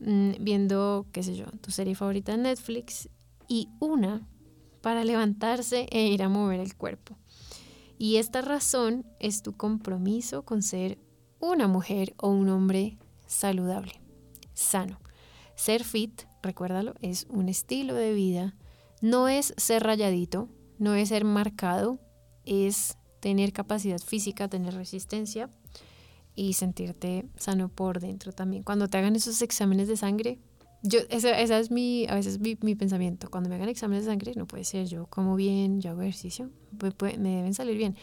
mm, 0.00 0.32
viendo, 0.40 1.06
qué 1.12 1.22
sé 1.22 1.36
yo, 1.36 1.46
tu 1.60 1.70
serie 1.70 1.94
favorita 1.94 2.34
en 2.34 2.42
Netflix 2.42 3.08
y 3.46 3.68
una 3.78 4.26
para 4.86 5.02
levantarse 5.02 5.88
e 5.90 6.06
ir 6.06 6.22
a 6.22 6.28
mover 6.28 6.60
el 6.60 6.76
cuerpo. 6.76 7.18
Y 7.98 8.18
esta 8.18 8.40
razón 8.40 9.04
es 9.18 9.42
tu 9.42 9.56
compromiso 9.56 10.44
con 10.44 10.62
ser 10.62 10.96
una 11.40 11.66
mujer 11.66 12.14
o 12.18 12.28
un 12.28 12.48
hombre 12.50 12.96
saludable, 13.26 14.00
sano. 14.54 15.00
Ser 15.56 15.82
fit 15.82 16.22
recuérdalo, 16.40 16.94
es 17.00 17.26
un 17.28 17.48
estilo 17.48 17.94
de 17.94 18.12
vida. 18.12 18.54
No 19.00 19.26
es 19.26 19.54
ser 19.56 19.82
rayadito, 19.82 20.48
no 20.78 20.94
es 20.94 21.08
ser 21.08 21.24
marcado, 21.24 21.98
es 22.44 22.96
tener 23.18 23.52
capacidad 23.52 23.98
física, 23.98 24.46
tener 24.46 24.74
resistencia 24.74 25.50
y 26.36 26.52
sentirte 26.52 27.28
sano 27.36 27.70
por 27.70 27.98
dentro 27.98 28.30
también. 28.30 28.62
Cuando 28.62 28.86
te 28.86 28.98
hagan 28.98 29.16
esos 29.16 29.42
exámenes 29.42 29.88
de 29.88 29.96
sangre, 29.96 30.38
yo, 30.88 31.00
esa, 31.10 31.58
es 31.58 31.70
mi, 31.70 32.06
a 32.08 32.14
veces 32.14 32.38
mi, 32.38 32.56
mi, 32.60 32.74
pensamiento. 32.74 33.28
Cuando 33.30 33.48
me 33.48 33.56
hagan 33.56 33.68
exámenes 33.68 34.04
de 34.04 34.10
sangre, 34.10 34.32
no 34.36 34.46
puede 34.46 34.64
ser 34.64 34.86
yo 34.86 35.06
como 35.06 35.36
bien, 35.36 35.80
yo 35.80 35.90
hago 35.90 36.02
ejercicio, 36.02 36.50
me 37.18 37.36
deben 37.36 37.54
salir 37.54 37.76
bien. 37.76 37.96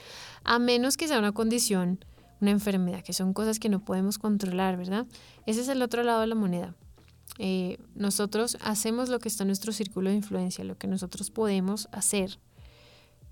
A 0.43 0.59
menos 0.59 0.97
que 0.97 1.07
sea 1.07 1.19
una 1.19 1.31
condición, 1.31 2.03
una 2.41 2.51
enfermedad, 2.51 3.03
que 3.03 3.13
son 3.13 3.33
cosas 3.33 3.59
que 3.59 3.69
no 3.69 3.83
podemos 3.83 4.17
controlar, 4.17 4.77
¿verdad? 4.77 5.07
Ese 5.45 5.61
es 5.61 5.67
el 5.69 5.81
otro 5.81 6.03
lado 6.03 6.21
de 6.21 6.27
la 6.27 6.35
moneda. 6.35 6.75
Eh, 7.39 7.77
nosotros 7.95 8.57
hacemos 8.61 9.09
lo 9.09 9.19
que 9.19 9.29
está 9.29 9.43
en 9.43 9.47
nuestro 9.47 9.71
círculo 9.71 10.09
de 10.09 10.15
influencia, 10.17 10.63
lo 10.63 10.77
que 10.77 10.87
nosotros 10.87 11.31
podemos 11.31 11.87
hacer, 11.91 12.39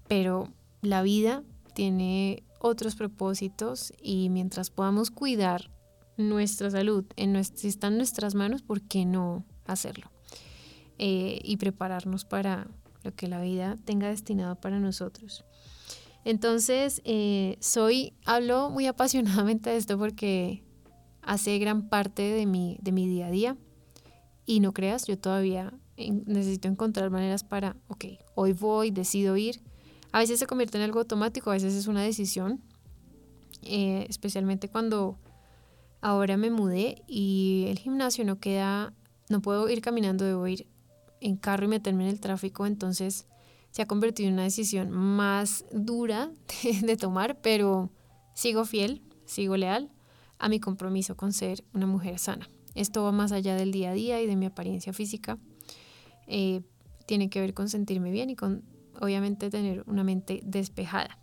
pero 0.07 0.47
la 0.81 1.03
vida 1.03 1.43
tiene 1.73 2.43
otros 2.59 2.95
propósitos 2.95 3.93
y 4.01 4.29
mientras 4.29 4.69
podamos 4.69 5.11
cuidar 5.11 5.69
nuestra 6.17 6.69
salud, 6.69 7.05
en 7.15 7.43
si 7.43 7.67
está 7.67 7.87
en 7.87 7.97
nuestras 7.97 8.35
manos, 8.35 8.61
¿por 8.61 8.81
qué 8.81 9.05
no 9.05 9.45
hacerlo? 9.65 10.11
Eh, 10.97 11.39
y 11.43 11.57
prepararnos 11.57 12.25
para 12.25 12.67
lo 13.03 13.15
que 13.15 13.27
la 13.27 13.41
vida 13.41 13.77
tenga 13.85 14.09
destinado 14.09 14.55
para 14.55 14.79
nosotros. 14.79 15.43
Entonces, 16.23 17.01
eh, 17.05 17.57
soy, 17.59 18.13
hablo 18.25 18.69
muy 18.69 18.85
apasionadamente 18.87 19.69
de 19.71 19.77
esto 19.77 19.97
porque 19.97 20.63
hace 21.21 21.57
gran 21.59 21.89
parte 21.89 22.21
de 22.21 22.45
mi, 22.45 22.77
de 22.81 22.91
mi 22.91 23.07
día 23.07 23.27
a 23.27 23.31
día. 23.31 23.57
Y 24.45 24.59
no 24.59 24.73
creas, 24.73 25.05
yo 25.07 25.17
todavía 25.17 25.73
necesito 25.97 26.67
encontrar 26.67 27.09
maneras 27.09 27.43
para, 27.43 27.77
ok, 27.87 28.05
hoy 28.35 28.53
voy, 28.53 28.91
decido 28.91 29.37
ir. 29.37 29.61
A 30.11 30.19
veces 30.19 30.39
se 30.39 30.47
convierte 30.47 30.77
en 30.77 30.83
algo 30.83 30.99
automático, 30.99 31.51
a 31.51 31.53
veces 31.53 31.73
es 31.73 31.87
una 31.87 32.01
decisión, 32.01 32.61
eh, 33.63 34.05
especialmente 34.09 34.67
cuando 34.67 35.17
ahora 36.01 36.37
me 36.37 36.49
mudé 36.49 37.03
y 37.07 37.65
el 37.69 37.79
gimnasio 37.79 38.25
no 38.25 38.39
queda, 38.39 38.93
no 39.29 39.41
puedo 39.41 39.69
ir 39.69 39.81
caminando, 39.81 40.25
debo 40.25 40.45
ir 40.47 40.67
en 41.21 41.37
carro 41.37 41.65
y 41.65 41.69
meterme 41.69 42.03
en 42.03 42.09
el 42.09 42.19
tráfico, 42.19 42.65
entonces 42.65 43.27
se 43.69 43.81
ha 43.81 43.87
convertido 43.87 44.27
en 44.27 44.33
una 44.33 44.43
decisión 44.43 44.91
más 44.91 45.65
dura 45.71 46.31
de, 46.63 46.81
de 46.81 46.97
tomar, 46.97 47.39
pero 47.41 47.91
sigo 48.33 48.65
fiel, 48.65 49.01
sigo 49.25 49.55
leal 49.55 49.89
a 50.39 50.49
mi 50.49 50.59
compromiso 50.59 51.15
con 51.15 51.33
ser 51.33 51.63
una 51.73 51.85
mujer 51.85 52.17
sana. 52.19 52.49
Esto 52.73 53.03
va 53.03 53.11
más 53.11 53.31
allá 53.31 53.55
del 53.55 53.71
día 53.71 53.91
a 53.91 53.93
día 53.93 54.21
y 54.21 54.27
de 54.27 54.35
mi 54.35 54.45
apariencia 54.45 54.93
física. 54.93 55.37
Eh, 56.27 56.61
tiene 57.05 57.29
que 57.29 57.41
ver 57.41 57.53
con 57.53 57.69
sentirme 57.69 58.11
bien 58.11 58.29
y 58.29 58.35
con, 58.35 58.63
obviamente, 58.99 59.49
tener 59.49 59.83
una 59.87 60.03
mente 60.03 60.41
despejada. 60.43 61.19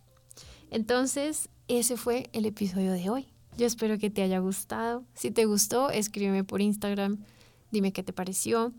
Entonces, 0.71 1.49
ese 1.67 1.97
fue 1.97 2.29
el 2.33 2.45
episodio 2.45 2.93
de 2.93 3.09
hoy. 3.09 3.29
Yo 3.59 3.67
espero 3.67 3.99
que 3.99 4.09
te 4.09 4.23
haya 4.23 4.39
gustado. 4.39 5.05
Si 5.15 5.33
te 5.33 5.45
gustó, 5.45 5.91
escríbeme 5.91 6.45
por 6.45 6.61
Instagram, 6.61 7.19
dime 7.73 7.93
qué 7.93 8.05
te 8.05 8.13
pareció. 8.13 8.73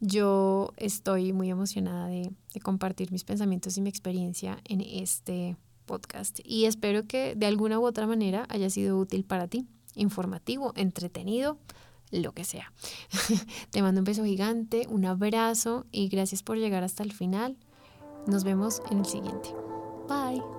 Yo 0.00 0.72
estoy 0.76 1.32
muy 1.32 1.50
emocionada 1.50 2.08
de, 2.08 2.32
compartir 2.60 3.12
mis 3.12 3.22
pensamientos 3.22 3.78
y 3.78 3.80
mi 3.80 3.88
experiencia 3.88 4.58
en 4.64 4.80
este 4.80 5.56
podcast 5.86 6.40
y 6.44 6.64
espero 6.64 7.06
que 7.06 7.36
de 7.36 7.46
alguna 7.46 7.78
u 7.78 7.86
otra 7.86 8.08
manera 8.08 8.44
haya 8.48 8.68
sido 8.68 8.98
útil 8.98 9.24
para 9.24 9.46
ti, 9.46 9.68
informativo, 9.94 10.72
entretenido 10.74 11.56
lo 12.10 12.32
que 12.32 12.42
sea. 12.42 12.72
Te 13.70 13.82
mando 13.82 14.00
un 14.00 14.04
beso 14.04 14.24
gigante, 14.24 14.88
un 14.90 15.04
abrazo 15.04 15.86
y 15.92 16.08
gracias 16.08 16.42
por 16.42 16.58
llegar 16.58 16.82
hasta 16.82 17.04
el 17.04 17.12
final. 17.12 17.56
Nos 18.26 18.42
vemos 18.42 18.82
en 18.90 18.98
el 18.98 19.06
siguiente. 19.06 19.54
Bye. 20.08 20.57